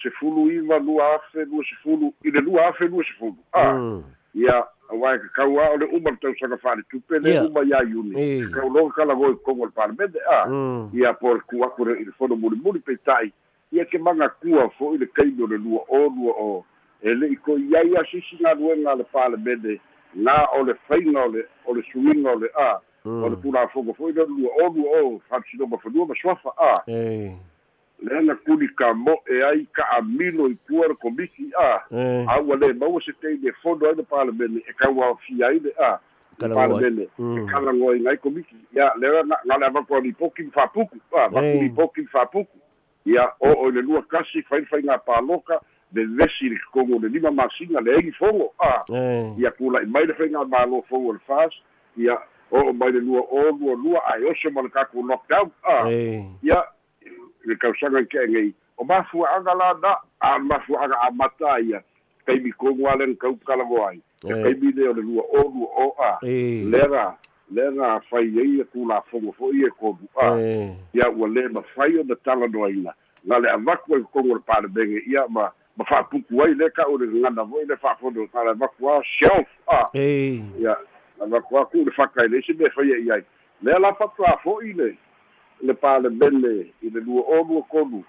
sefulu 0.02 0.50
iva 0.52 0.78
lua 0.78 1.14
afe 1.14 1.44
lua 1.48 1.64
sefulu 1.64 2.12
i 2.24 2.30
le 2.30 2.40
lua 2.40 2.68
afe 2.68 2.88
lua 2.92 3.04
sefulu 3.08 3.40
a 3.52 3.64
hmm. 3.72 4.02
ia 4.34 4.62
auae 4.92 5.18
kakau 5.18 5.58
a 5.60 5.70
o 5.72 5.76
le 5.76 5.86
uma 5.96 6.10
le 6.10 6.16
tausaga 6.20 6.56
fa'aletupe 6.58 7.18
le 7.18 7.40
uma 7.48 7.60
iā 7.64 7.80
iuni. 7.90 8.14
Kauloga 8.52 8.92
kalagoe 8.94 9.34
kogo 9.44 9.64
le 9.64 9.70
palemene 9.72 10.20
a 10.30 10.46
Mm. 10.48 10.90
ia 10.94 11.12
po 11.14 11.34
le 11.34 11.40
kuaku 11.40 11.88
i 11.96 12.04
le 12.04 12.12
fono 12.18 12.36
mulimuli 12.36 12.80
peita'i 12.80 13.32
ia 13.72 13.84
ke 13.84 13.98
magakua 13.98 14.68
fo'i 14.78 14.98
le 14.98 15.06
kaimi 15.06 15.42
o 15.42 15.46
le 15.46 15.56
lua 15.58 15.80
o 15.88 15.98
lua 16.12 16.32
o. 16.38 16.64
E 17.02 17.14
le'i 17.14 17.36
ko 17.36 17.56
iai 17.58 17.96
asisi 17.96 18.36
galuega 18.38 18.92
a 18.92 18.94
le 18.96 19.04
palemene 19.04 19.80
na 20.14 20.46
o 20.54 20.62
le 20.62 20.74
faiga 20.88 21.24
o 21.24 21.28
le 21.32 21.44
o 21.66 21.74
le 21.74 21.82
suiga 21.92 22.30
o 22.30 22.38
le 22.38 22.48
a. 22.54 22.78
O 23.04 23.28
le 23.28 23.36
Mm. 23.36 23.42
pulafogo 23.42 23.94
fo'i 23.94 24.12
le 24.12 24.22
lua 24.28 24.50
o 24.62 24.68
lua 24.74 25.02
o 25.02 25.20
fa'atusinoga 25.28 25.78
fanua 25.82 26.06
ma 26.06 26.14
soafa 26.14 26.50
a. 26.58 26.74
le 28.02 28.18
ana 28.18 28.34
kuli 28.34 28.68
ka 28.76 28.94
mo 28.94 29.14
e 29.26 29.42
ai 29.42 29.66
ka 29.72 29.84
amilo 29.98 30.46
i 30.48 30.56
tua 30.66 30.88
le 30.88 30.94
komisi 30.94 31.50
a 31.58 31.82
Eh. 31.90 32.24
aua 32.28 32.56
lē 32.56 32.72
maua 32.78 33.00
se 33.04 33.12
tei 33.20 33.36
le 33.42 33.52
fono 33.62 33.86
ai 33.88 33.94
le 33.94 34.02
palemene 34.02 34.58
e 34.68 34.72
kaua 34.78 35.14
fia 35.26 35.46
ai 35.48 35.58
le 35.58 35.72
a 35.78 35.98
palemene 36.38 37.08
Mm. 37.18 37.38
e 37.38 37.46
kalagoa 37.52 37.96
i 37.96 38.00
gai 38.00 38.16
komisi 38.16 38.56
ia 38.74 38.90
lea 38.98 39.22
gale 39.46 39.66
avaku 39.66 39.96
ali 39.96 40.12
poki 40.12 40.44
fa'apuku 40.50 40.96
a 41.12 41.28
vaku 41.28 41.44
Ei. 41.46 41.60
li 41.60 41.68
poki 41.70 42.04
fa'apuku 42.06 42.58
ia 43.06 43.28
o 43.40 43.52
o 43.52 43.68
i 43.68 43.72
le 43.72 43.82
lua 43.82 44.02
kasi 44.02 44.42
faifaiga 44.42 44.98
paloka 44.98 45.60
le 45.94 46.04
lesi 46.04 46.48
le 46.48 46.58
kogo 46.72 46.98
le 46.98 47.08
lima 47.08 47.30
masiga 47.30 47.80
le 47.80 47.94
egi 47.98 48.12
fogo 48.12 48.52
a 48.58 48.82
Eh. 48.94 49.32
ia 49.38 49.50
kula'i 49.50 49.86
mai 49.86 50.06
le 50.06 50.14
faiga 50.14 50.44
malo 50.44 50.82
fogo 50.88 51.08
o 51.08 51.12
le 51.12 51.18
fas 51.26 51.52
ia 51.96 52.18
o 52.50 52.58
o 52.68 52.72
mai 52.72 52.92
le 52.92 53.00
lua 53.00 53.20
o 53.30 53.50
lua 53.60 53.74
lua 53.76 54.00
ae 54.14 54.24
oso 54.24 54.50
ma 54.50 54.62
le 54.62 54.68
kaku 54.68 55.02
lockdown 55.06 55.50
a 55.62 55.90
Eh. 55.90 56.24
ia 56.42 56.64
le 57.44 57.56
kausaga 57.56 58.00
i 58.00 58.06
ke'egei 58.06 58.52
o 58.78 58.84
mafua'aga 58.84 59.54
la 59.54 59.72
na 59.82 59.96
a 60.20 60.38
mafua'aga 60.38 61.00
amata 61.00 61.60
ia. 61.60 61.82
Kaimi 62.26 62.52
kogu 62.52 62.86
a 62.88 62.96
le 62.96 63.14
kau 63.14 63.36
kalago 63.46 63.86
ai. 63.86 63.98
E 64.24 64.30
Eh. 64.30 64.42
kaimi 64.42 64.72
le 64.72 64.88
o 64.88 64.92
le 64.92 65.02
lua 65.02 65.22
o 65.32 65.42
lua 65.42 65.68
o 65.76 65.94
a. 65.98 66.18
Lera 66.22 67.16
lera 67.50 68.00
fai 68.10 68.30
ai 68.38 68.60
e 68.60 68.64
kulafogo 68.64 69.32
fo'i 69.32 69.64
e 69.66 69.70
a. 70.16 70.38
Eh. 70.38 70.74
ia 70.94 71.10
ua 71.10 71.28
lē 71.28 71.48
mafai 71.52 71.98
ona 71.98 72.14
talanoaina 72.24 72.94
ga 73.26 73.38
le 73.38 73.48
avaku 73.50 73.94
ai 73.94 74.02
kogo 74.12 74.34
le 74.34 74.40
palemege 74.46 75.02
ia 75.06 75.26
ma 75.28 75.50
ma 75.76 75.84
fa'apuku 75.84 76.42
ai 76.42 76.54
le 76.54 76.70
ka'u 76.70 76.98
le 76.98 77.06
gagana 77.06 77.44
fo'i 77.46 77.66
le 77.66 77.76
fa'afono 77.76 78.26
ga 78.32 78.44
le 78.44 78.50
avaku 78.50 78.88
a 78.90 79.02
shelf 79.04 79.48
a. 79.68 79.90
Eh. 79.94 80.40
ia 80.60 80.76
avaku 81.20 81.58
a 81.58 81.66
ku'u 81.66 81.84
le 81.84 81.90
faka 81.90 82.24
i 82.24 82.28
le 82.28 82.38
isi 82.38 82.52
me 82.54 82.70
fai 82.70 82.92
ai. 82.92 83.10
Ai 83.10 83.22
lea 83.62 83.78
la 83.78 83.92
fatuā 83.98 84.38
fo'i 84.42 84.72
le 84.72 84.94
le 85.62 85.74
palemene 85.74 86.66
i 86.82 86.90
le 86.90 87.00
lua 87.00 87.22
o 87.26 87.44
lua 87.44 87.62
kolu. 87.62 88.04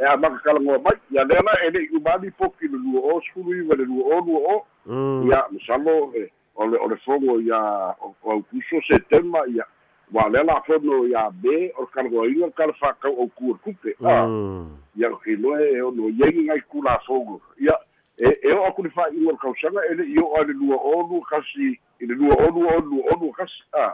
E 0.00 0.04
a 0.04 0.16
makakalagoa 0.16 0.78
mai 0.78 0.98
ia 1.10 1.24
lea 1.24 1.42
la 1.42 1.52
e 1.66 1.70
le'i 1.70 1.88
umani 1.96 2.30
poki 2.30 2.66
le 2.68 2.78
lua 2.78 3.00
o 3.14 3.20
sulu 3.32 3.54
iva 3.54 3.74
le 3.76 3.84
lua 3.84 4.16
o 4.16 4.20
lua 4.20 4.40
o. 4.54 4.66
Mm. 4.86 5.30
ia 5.30 5.44
masalo 5.50 6.12
e 6.16 6.30
o 6.56 6.66
le 6.66 6.78
o 6.78 6.88
le 6.88 6.96
fogo 6.96 7.40
ia 7.40 7.58
o 8.02 8.14
aukuso 8.30 8.80
setema 8.88 9.38
ia 9.48 9.64
ua 10.12 10.28
lea 10.28 10.42
la'afono 10.42 11.06
ia 11.06 11.30
me 11.42 11.70
o 11.78 11.80
le 11.82 11.86
kalagoaiga 11.94 12.50
kala 12.50 12.72
fa'akau 12.72 13.16
au 13.20 13.28
kua 13.28 13.54
kupe 13.64 13.94
a 14.04 14.26
Mm. 14.26 14.76
ia 14.96 15.08
o 15.12 15.20
iloe 15.26 15.72
e 15.72 15.82
ono 15.82 16.08
iai 16.08 16.44
gai 16.46 16.60
kulafogo 16.60 17.40
ia 17.60 17.76
e 18.18 18.28
e 18.42 18.52
o 18.52 18.64
aku 18.66 18.82
le 18.82 18.90
fa'aiga 18.90 19.28
o 19.28 19.32
le 19.32 19.38
kausaga 19.38 19.80
e 19.90 19.94
le'i 19.94 20.18
o 20.18 20.36
ai 20.36 20.44
le 20.44 20.52
lua 20.52 20.76
o 20.76 21.02
lua 21.08 21.20
kasi 21.30 21.78
i 22.00 22.06
le 22.06 22.14
lua 22.14 22.34
o 22.34 22.50
lua 22.50 22.76
o 22.76 22.80
lua 22.80 23.02
o 23.12 23.18
lua 23.20 23.32
kasi. 23.32 23.62
A 23.72 23.90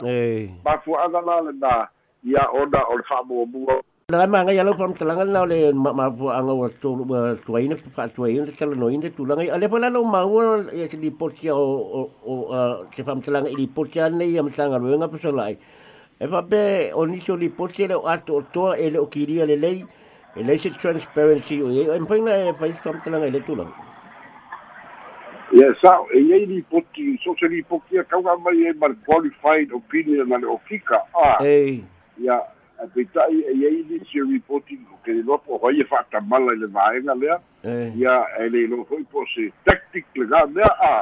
mafua'aga 0.65 1.21
la 1.21 1.41
lenā 1.41 1.89
ia 2.25 2.45
ona 2.53 2.81
o 2.89 2.97
le 2.97 3.05
fa'amuamua 3.09 3.81
La 4.11 4.27
manga 4.27 4.53
ya 4.53 4.65
lo 4.65 4.75
pam 4.75 4.93
talanga 4.93 5.25
na 5.25 5.45
le 5.47 5.73
ma 5.73 5.93
ma 5.93 6.11
pu 6.11 6.27
anga 6.29 6.53
wa 6.53 6.69
to 6.83 6.99
wa 7.07 7.37
tuaina 7.47 7.77
fa 7.95 8.09
tuaina 8.09 8.45
te 8.45 8.53
tala 8.59 8.75
noina 8.75 9.09
tu 9.15 9.25
langa 9.25 9.47
ale 9.55 9.69
pala 9.71 9.89
no 9.89 10.03
ma 10.03 10.27
wa 10.27 10.67
ya 10.75 10.89
se 10.91 10.99
di 10.99 11.11
potia 11.11 11.55
o 11.55 11.63
o 11.95 12.01
o 12.27 12.87
se 12.91 13.05
fam 13.07 13.23
talanga 13.23 13.49
i 13.49 13.55
di 13.55 13.69
potia 13.69 14.09
nei 14.11 14.37
am 14.37 14.51
tanga 14.51 14.83
lo 14.83 14.91
nga 14.99 15.07
pesa 15.07 15.31
lai 15.31 15.55
e 16.19 16.27
va 16.27 16.43
be 16.43 16.91
o 16.93 17.07
ni 17.07 17.21
so 17.21 17.37
di 17.37 17.49
potia 17.49 17.87
le 17.87 18.03
ato 18.03 18.35
o 18.35 18.43
to 18.51 18.75
e 18.75 18.91
le 18.91 18.99
o 18.99 19.07
kiria 19.07 19.47
le 19.47 19.55
lei 19.55 19.87
e 20.35 20.43
le 20.43 20.59
se 20.59 20.75
transparency 20.75 21.63
o 21.63 21.71
e 21.71 21.87
em 21.95 22.07
paina 22.11 22.35
e 22.51 22.53
fa 22.59 22.67
fam 22.83 22.99
talanga 23.07 23.31
le 23.31 23.45
tu 23.47 23.55
langa 23.55 23.79
ia 25.55 25.71
sa 25.79 26.03
e 26.11 26.19
iai 26.19 26.51
li 26.51 26.59
poti 26.67 27.15
so 27.23 27.39
se 27.39 27.47
li 27.47 27.63
poti 27.63 28.03
a 28.03 28.03
kauga 28.03 28.35
mai 28.43 28.67
e 28.67 28.75
mar 28.75 28.91
qualified 29.07 29.71
opinion 29.71 30.35
na 30.35 30.43
le 30.43 30.51
ofika 30.51 30.99
a 31.15 31.39
eh 31.47 31.79
ia 32.21 32.41
peitai 32.95 33.43
e 33.45 33.53
iai 33.61 33.83
li 33.89 33.99
se 34.09 34.23
reporting 34.25 34.81
o 34.93 34.97
ke 35.05 35.13
le 35.13 35.23
lopo 35.23 35.59
hoi 35.63 35.81
e 35.81 35.85
fa'atamala 35.85 36.55
i 36.55 36.61
le 36.63 36.67
vaega 36.67 37.15
lea. 37.15 37.37
Ia 37.97 38.17
e 38.41 38.49
le 38.49 38.67
lo 38.73 38.85
foi 38.89 39.05
po 39.13 39.25
se 39.35 39.51
tactic 39.65 40.07
le 40.17 40.27
ga 40.27 40.45
lea 40.55 40.71
a. 40.89 40.95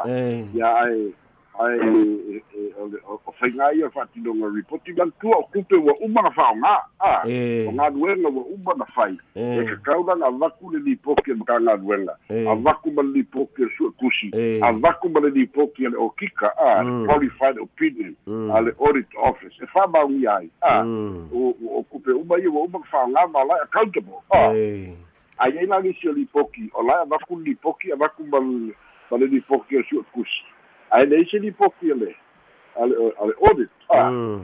Ia 0.55 0.75
ai 0.83 1.15
ai 1.59 1.79
e- 1.79 2.43
e- 2.55 2.73
o 2.81 2.87
le- 2.87 3.03
o 3.09 3.21
whainga 3.41 3.73
ia 3.75 3.89
whātinoga 3.89 4.47
reporting 4.55 4.97
man 4.97 5.13
tua 5.21 5.37
o 5.37 5.43
kupe 5.43 5.75
ua 5.77 5.95
uma 6.01 6.23
na 6.23 6.31
whaonga 6.37 6.75
a 7.01 7.23
o 7.25 7.71
ngā 7.73 7.91
nuenga 7.95 8.29
ua 8.29 8.45
uma 8.55 8.75
na 8.79 8.87
Eh. 9.35 9.59
e 9.59 9.65
ka 9.67 9.77
kauranga 9.83 10.27
a 10.27 10.31
waku 10.31 10.71
le 10.71 10.79
lipoki 10.79 11.35
ma 11.35 11.45
ka 11.45 11.59
ngā 11.59 11.77
nuenga 11.83 12.15
Eh. 12.31 12.47
a 12.49 12.55
waku 12.55 12.91
ma 12.93 13.03
le 13.03 13.13
lipoki 13.23 13.63
le 13.65 13.71
sua 13.77 13.91
kusi 13.99 14.31
Eh. 14.35 14.61
a 14.63 14.71
waku 14.73 15.09
ma 15.09 15.21
le 15.21 15.31
lipoki 15.31 15.83
le 15.91 15.97
o 15.97 16.11
kika 16.11 16.53
a 16.59 16.83
le 16.85 17.07
qualified 17.07 17.59
opinion 17.59 18.15
Mm. 18.27 18.51
a 18.51 18.61
le 18.61 18.73
audit 18.79 19.07
office 19.19 19.55
e 19.63 19.67
whamaungi 19.75 20.27
ai 20.27 20.51
a 20.63 20.83
Mm. 20.85 21.29
o 21.33 21.83
kupe 21.91 22.11
uma 22.13 22.39
ia 22.39 22.51
ua 22.51 22.63
uma 22.63 22.79
ka 22.81 22.97
whaonga 22.99 23.27
ma 23.33 23.45
lai 23.45 23.59
accountable 23.63 24.19
a 24.31 24.55
eh 24.55 24.95
ai 25.39 25.59
ai 25.59 25.67
la 25.67 25.81
nisi 25.81 26.09
o 26.09 26.13
lipoki 26.13 26.71
o 26.75 26.83
lai 26.83 26.97
a 27.03 27.07
waku 27.11 27.37
lipoki 27.41 27.93
a 27.93 27.97
waku 27.99 28.25
ma 28.31 28.39
le 28.39 28.75
le 29.19 29.27
lipoki 29.27 29.77
le 29.77 29.83
sua 29.91 30.03
kusi 30.13 30.43
ai 30.91 31.07
le 31.07 31.21
ise 31.23 31.39
lipoki 31.39 31.93
le. 31.95 32.15
Ale 32.79 32.95
ale 33.21 33.33
audit 33.43 33.71
ah 33.91 34.11
mm. 34.11 34.41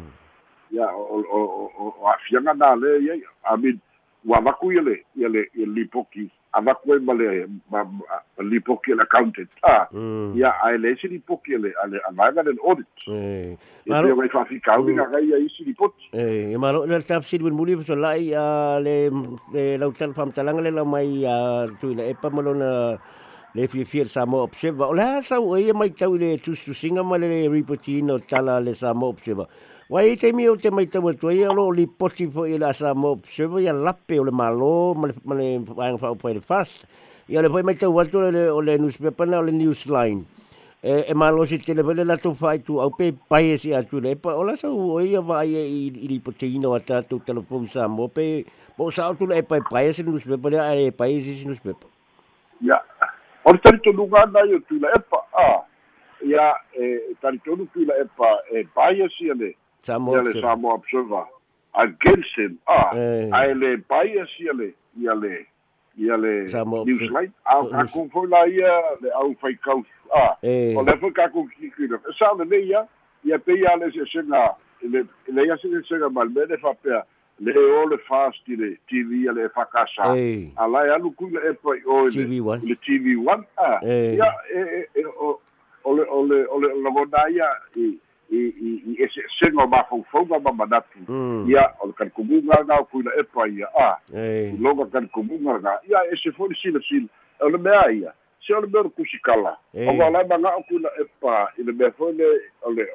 Ya 0.74 0.86
o 0.90 1.22
o 1.22 1.38
o 1.78 1.84
o 2.02 2.08
afianga 2.10 2.54
na 2.54 2.74
le 2.74 2.98
ia 2.98 3.14
i 3.14 3.56
mean 3.56 3.78
wa 4.24 4.40
vaku 4.40 4.72
ia 4.72 4.82
le 4.82 4.96
ia 5.16 5.28
le 5.28 5.46
ia 5.54 5.66
lipoki 5.66 6.26
a 6.54 6.60
vaku 6.60 6.94
e 6.94 6.98
male 6.98 7.46
ma 7.70 7.84
ma- 7.84 8.22
lipoki 8.42 8.90
le 8.96 9.02
accountant 9.06 9.46
ah 9.62 9.86
mm. 9.92 10.34
Ia 10.34 10.50
ai 10.64 10.78
le 10.78 10.92
ise 10.96 11.06
lipoki 11.06 11.54
le 11.62 11.70
ale 11.84 12.00
alaga 12.10 12.42
le 12.42 12.56
audit. 12.66 12.90
Eh 13.06 13.54
ia 13.86 14.02
te 14.02 14.14
mai 14.18 14.28
fa 14.34 14.44
fi 14.50 14.58
kauni 14.58 14.98
nga 14.98 15.06
ga 15.14 15.20
ia 15.20 15.38
ise 15.38 15.62
lipoti 15.62 16.10
Eh, 16.12 16.50
e 16.54 16.56
malo 16.58 16.82
le 16.86 16.98
tap 17.06 17.22
sid 17.22 17.42
win 17.42 17.54
muli 17.54 17.78
so 17.84 17.94
lai 17.94 18.34
a 18.34 18.80
le 18.82 19.10
le 19.54 19.78
lau 19.78 19.92
tal 19.92 20.10
pam 20.12 20.32
talanga 20.34 20.62
le 20.62 20.70
lau 20.74 20.84
mai 20.84 21.22
a 21.22 21.68
tu 21.80 21.94
le 21.94 22.10
epa 22.10 22.30
malo 22.34 22.54
na 22.54 22.98
le 23.54 23.68
fi 23.68 23.84
fi 23.84 24.04
sa 24.08 24.26
mo 24.26 24.42
observa. 24.42 24.88
Ola 24.90 25.22
sa 25.22 25.38
o 25.38 25.56
e 25.56 25.72
mai 25.72 25.90
tau 25.94 26.16
le 26.16 26.38
tu 26.38 26.54
su 26.54 26.74
singa 26.74 27.02
ma 27.02 27.16
le 27.16 27.48
ripotino 27.48 28.18
tala 28.18 28.60
le 28.60 28.74
sa 28.74 28.94
mo 28.94 29.06
observa. 29.08 29.46
Wai 29.88 30.16
te 30.16 30.32
mi 30.32 30.48
o 30.48 30.56
te 30.56 30.70
mai 30.70 30.86
tau 30.86 31.12
tu 31.14 31.30
e 31.30 31.46
lo 31.46 31.70
li 31.70 31.86
poti 31.86 32.26
fo 32.26 32.46
i 32.46 32.58
la 32.58 32.72
sa 32.72 32.94
mo 32.94 33.14
observa 33.14 33.62
ya 33.62 33.72
lape 33.72 34.18
o 34.18 34.24
le 34.24 34.32
malo 34.32 34.94
ma 34.94 35.06
le 35.06 35.14
ma 35.24 35.34
le 35.34 35.62
ang 35.78 35.98
fa 35.98 36.10
o 36.10 36.18
le 36.28 36.40
fast. 36.40 36.82
Ia 37.28 37.42
le 37.42 37.48
foi 37.48 37.62
mai 37.62 37.78
tau 37.78 37.94
watu 37.94 38.18
le 38.18 38.50
o 38.50 38.60
le 38.60 38.78
newspaper 38.78 39.26
na 39.26 39.38
o 39.38 39.42
le 39.42 39.52
newsline. 39.52 40.26
e 40.84 41.08
e 41.08 41.14
malo 41.14 41.46
si 41.46 41.56
tele 41.58 41.82
vele 41.82 42.04
la 42.04 42.18
to 42.20 42.34
fai 42.34 42.58
tu 42.60 42.76
au 42.78 42.90
pe 42.90 43.12
pai 43.12 43.56
si 43.56 43.72
atu 43.72 44.00
le 44.04 44.16
pa 44.20 44.36
ola 44.36 44.52
sa 44.52 44.68
o 44.68 45.00
ia 45.00 45.22
vai 45.24 45.56
i 45.56 45.88
i 45.88 46.12
i 46.12 46.18
potino 46.20 46.74
ata 46.76 47.00
tu 47.00 47.24
telefon 47.24 47.64
sa 47.72 47.88
mo 47.88 48.08
pe 48.12 48.44
po 48.76 48.90
sa 48.92 49.08
tu 49.16 49.24
le 49.24 49.40
pai 49.48 49.64
pai 49.64 49.94
si 49.96 50.04
pe 50.04 50.36
pale 50.36 50.60
ai 50.60 50.92
pai 50.92 51.24
si 51.24 51.40
nus 51.48 51.56
pe 51.64 51.72
ia 52.60 52.76
o 53.44 53.52
le 53.52 53.58
tari 53.58 53.78
tonu 53.84 54.06
nga 54.08 54.24
na 54.32 54.40
ia 54.50 54.58
tu 54.68 54.78
la 54.80 54.88
epa 54.96 55.18
ah 55.38 55.60
ia 56.24 56.54
e 56.78 57.14
tari 57.22 57.38
tonu 57.44 57.66
tu 57.74 57.84
la 57.84 57.94
epa 58.04 58.30
e 58.52 58.62
bias 58.76 59.12
ia 59.20 59.34
le 59.34 59.54
ia 59.88 60.22
le 60.22 60.32
Samoa 60.40 60.74
Observer 60.74 61.24
against 61.74 62.30
him. 62.36 62.58
Eh. 62.96 63.30
ai 63.32 63.52
le 63.54 63.76
bias 63.76 64.30
ia 64.40 64.52
le 64.52 64.72
ia 65.00 65.14
le 65.14 65.46
ia 65.98 66.16
le 66.16 66.48
Samoa 66.48 66.84
newsline. 66.84 67.30
Observer. 67.30 67.32
Ah, 67.44 67.58
Oh, 67.60 67.68
ka 67.70 67.82
news- 67.82 67.92
kong 67.92 68.10
foi 68.12 68.26
la 68.28 68.46
ia 68.46 68.72
le 69.02 69.10
au 69.14 69.34
fai 69.40 69.54
kau. 69.64 69.82
Ah, 70.14 70.36
Eh. 70.42 70.74
o 70.76 70.82
le 70.82 70.96
foi 71.00 71.12
ka 71.12 71.28
kong 71.28 71.48
ki 71.58 71.70
ki. 71.76 71.88
Sa 72.18 72.32
le 72.38 72.44
le 72.44 72.62
ia 72.64 72.86
ia 73.24 73.38
pe 73.38 73.52
ia 73.52 73.76
le 73.76 73.90
se 73.92 74.04
senga 74.12 74.54
le 74.82 75.04
le 75.28 75.42
ia 75.46 75.56
se 75.58 75.68
senga 75.88 76.08
mal 76.10 76.28
me 76.28 76.46
le 77.40 77.52
le 77.52 77.72
o 77.82 77.86
le 77.88 77.98
fast 77.98 78.46
le 78.48 78.76
TV 78.88 79.24
ia 79.24 79.32
le 79.32 79.48
fa 79.48 79.64
kasa. 79.66 80.16
Eh. 80.16 80.48
Ala 80.56 80.86
ia 80.86 80.98
lu 80.98 81.10
ku 81.12 81.26
le 81.28 81.40
e 81.50 81.52
pa 81.54 81.70
o 81.86 82.04
le 82.06 82.10
TV1. 82.10 82.60
le 82.62 82.74
TV1. 82.84 83.44
Ah, 83.58 83.80
Eh. 83.82 84.14
ia 84.16 84.28
e 84.54 84.60
e- 84.60 84.88
e 85.00 85.04
o 85.04 85.40
o 85.84 85.94
le 85.96 86.02
o 86.08 86.22
le 86.26 86.46
o 86.46 86.58
le 86.60 86.68
o 86.72 86.80
le 86.82 86.90
ngona 86.90 87.28
ia 87.30 87.48
i 87.76 87.98
i 88.30 88.38
i 88.56 88.96
ese 89.02 89.20
sengo 89.38 89.66
ma 89.66 89.82
fo 89.84 90.02
fo 90.10 90.24
ma 90.24 90.38
manatu 90.52 90.98
Mm. 91.08 91.44
ia 91.50 91.64
o 91.80 91.86
le 91.86 91.92
kalikumunga 91.92 92.64
nga 92.64 92.80
o 92.80 92.84
kuina 92.84 93.10
epa 93.20 93.46
ia 93.48 93.68
a 93.78 93.98
eh 94.14 94.54
i 94.54 94.56
longa 94.56 94.86
kalikumunga 94.86 95.60
nga 95.60 95.78
ia 95.90 96.00
ese 96.12 96.32
fo 96.32 96.48
sila 96.62 96.80
sila 96.88 97.06
o 97.40 97.48
le 97.48 97.58
mea 97.58 97.90
ia 97.92 98.12
se 98.46 98.54
o 98.54 98.60
le 98.60 98.66
mea 98.72 98.80
o 98.80 98.88
kusikala 98.90 99.56
o 99.74 99.92
nga 99.92 100.10
lai 100.10 100.24
manga 100.26 100.56
o 100.56 100.62
kuina 100.62 100.88
epa 101.00 101.52
i 101.58 101.62
le 101.62 101.72
mea 101.72 101.90
fo 101.92 102.10
le 102.12 102.24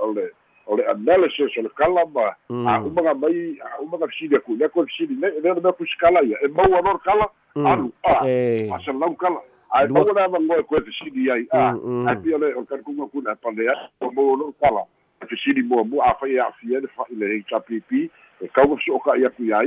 o 0.02 0.12
le 0.14 0.32
o 0.70 0.76
le 0.78 0.84
o 0.84 0.86
le 0.86 0.90
analysis 0.94 1.58
o 1.58 1.62
le 1.66 1.70
kala 1.76 2.06
ma 2.14 2.30
Mm. 2.50 2.68
a 2.68 2.80
umaga 2.86 3.14
mai 3.14 3.58
a 3.66 3.82
umaga 3.82 4.08
fisili 4.08 4.36
aku 4.38 4.56
le 4.56 4.70
ko 4.70 4.86
fisili 4.86 5.16
le 5.22 5.28
le 5.42 5.54
le 5.54 5.62
mea 5.62 5.72
kusikala 5.74 6.22
ia 6.24 6.38
e 6.46 6.48
mau 6.48 6.70
anor 6.78 7.00
kala 7.02 7.26
Mm. 7.56 7.66
alu 7.66 7.92
a 8.06 8.14
Eh. 8.30 8.70
asa 8.74 8.94
lau 8.94 9.16
kala 9.16 9.42
ai 9.74 9.88
pa 9.88 10.00
ona 10.02 10.28
ma 10.30 10.40
ngoe 10.40 10.64
koe 10.70 10.80
te 10.86 10.92
sidi 11.04 11.30
ai 11.32 11.46
a 11.52 11.74
ai 12.10 12.16
pia 12.22 12.38
le 12.38 12.54
o 12.54 12.64
kan 12.70 12.82
kunga 12.86 13.06
kuna 13.12 13.36
pa 13.36 13.50
le 13.52 13.66
o 14.02 14.12
mo 14.12 14.36
no 14.38 14.54
kala 14.62 14.86
te 15.30 15.36
sidi 15.44 15.62
mo 15.62 15.84
mo 15.84 16.02
a 16.02 16.14
fa 16.20 16.28
ia 16.28 16.46
fia 16.62 16.80
le 16.80 17.44
tapipi 17.50 18.10
e 18.42 18.48
kau 18.54 18.78
so 18.86 19.00
ka 19.00 19.18
ia 19.18 19.30
ku 19.30 19.44
ia 19.44 19.58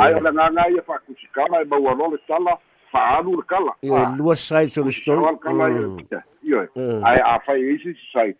ai 0.00 0.14
ona 0.14 0.30
nga 0.32 0.50
nga 0.50 0.70
ia 0.70 0.82
fa 0.82 0.98
ku 1.06 1.14
sikama 1.20 1.60
e 1.62 1.64
mau 1.64 1.86
alo 1.90 2.10
le 2.14 2.18
tala 2.26 2.58
fa 2.92 3.18
anu 3.18 3.36
le 3.36 3.44
kala 3.48 3.72
ia 3.82 4.02
lua 4.16 4.36
sai 4.36 4.70
ia 6.48 6.68
ai 7.04 7.18
a 7.20 7.38
fa 7.46 7.56
isi 7.56 7.94
sai 8.12 8.34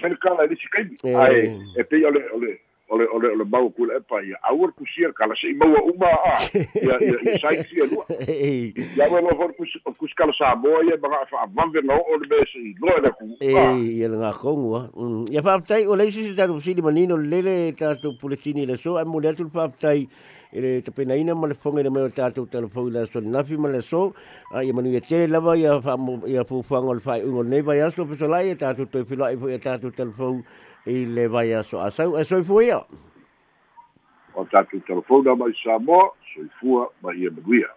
sen 0.00 0.16
kala 0.22 0.46
le 0.50 0.56
sikai 0.56 0.86
ai 1.24 1.40
e 1.76 1.82
pe 1.82 2.04
ole 2.06 2.22
ole 2.36 2.52
ole 2.92 3.06
ole 3.16 3.28
ole 3.34 3.44
mau 3.44 3.70
ku 3.76 3.86
le 3.88 4.00
pa 4.08 4.20
ia 4.20 4.36
au 4.48 4.68
ku 4.76 4.84
sia 4.94 5.12
kala 5.12 5.34
sei 5.40 5.52
mau 5.54 5.72
uma 5.92 6.08
a 6.08 6.34
ia 6.82 6.96
ia 7.00 7.38
sai 7.44 7.56
sia 7.68 7.84
lu 7.92 8.04
ia 8.96 9.08
wa 9.12 9.20
no 9.20 9.36
for 9.40 9.52
ku 9.56 9.64
ku 10.00 10.06
kala 10.16 10.32
sa 10.38 10.52
ia 10.88 10.96
ba 10.96 11.24
fa 11.30 11.46
no 11.84 11.96
o 11.96 12.16
le 12.20 12.26
bes 12.28 12.52
i 12.56 12.74
lo 12.80 12.92
le 13.04 13.10
ku 13.16 13.24
e 13.40 13.52
ia 14.00 14.08
nga 14.08 14.32
kongu 14.32 14.84
ia 15.32 15.42
fa 15.42 15.60
tai 15.60 15.86
o 15.86 15.96
le 15.96 16.10
si 16.10 16.34
ta 16.36 16.48
si 16.60 16.74
di 16.74 16.82
manino 16.82 17.16
le 17.16 17.40
le 17.48 17.56
ta 17.72 17.94
to 17.94 18.12
puletini 18.20 18.66
le 18.66 18.76
so 18.76 18.96
a 18.96 19.04
mo 19.04 19.20
le 19.20 19.34
tu 19.34 19.48
fa 19.48 19.68
tai 19.68 20.08
ele 20.52 20.82
te 20.82 20.92
pena 20.92 21.16
ina 21.16 21.34
ma 21.34 21.48
le 21.48 21.54
fonga 21.54 21.82
le 21.82 21.90
mai 21.90 22.08
tātou 22.12 22.46
telefoni 22.46 22.92
la 22.92 23.06
so 23.06 23.20
nafi 23.20 23.56
ma 23.56 23.68
le 23.68 23.82
so 23.82 24.12
a 24.52 24.62
ia 24.62 24.72
manu 24.72 24.92
ia 24.92 25.00
te 25.00 25.26
lava 25.26 25.56
ia 25.56 25.80
fa 25.80 25.96
ia 26.26 26.44
fu 26.44 26.62
fanga 26.62 26.94
le 26.94 27.00
fai 27.00 27.22
ungo 27.24 27.42
nei 27.42 27.62
vai 27.62 27.80
aso 27.80 28.06
pe 28.06 28.16
so 28.16 28.28
lai 28.28 28.54
tātou 28.54 28.86
te 28.86 29.04
fila 29.04 29.32
i 29.32 29.36
fu 29.36 29.48
ia 29.48 29.58
tātou 29.58 29.90
telefoni 29.90 30.44
i 30.86 31.04
le 31.06 31.28
vai 31.28 31.52
aso 31.54 31.80
asau 31.80 32.18
e 32.18 32.24
soi 32.24 32.44
fuia. 32.44 32.82
O 34.34 34.44
tātou 34.44 34.80
telefona 34.88 35.34
mai 35.36 35.52
sa 35.62 35.78
mo, 35.78 36.12
soi 36.34 36.48
fua 36.60 36.88
mai 37.02 37.16
ia 37.16 37.30
manuia. 37.30 37.72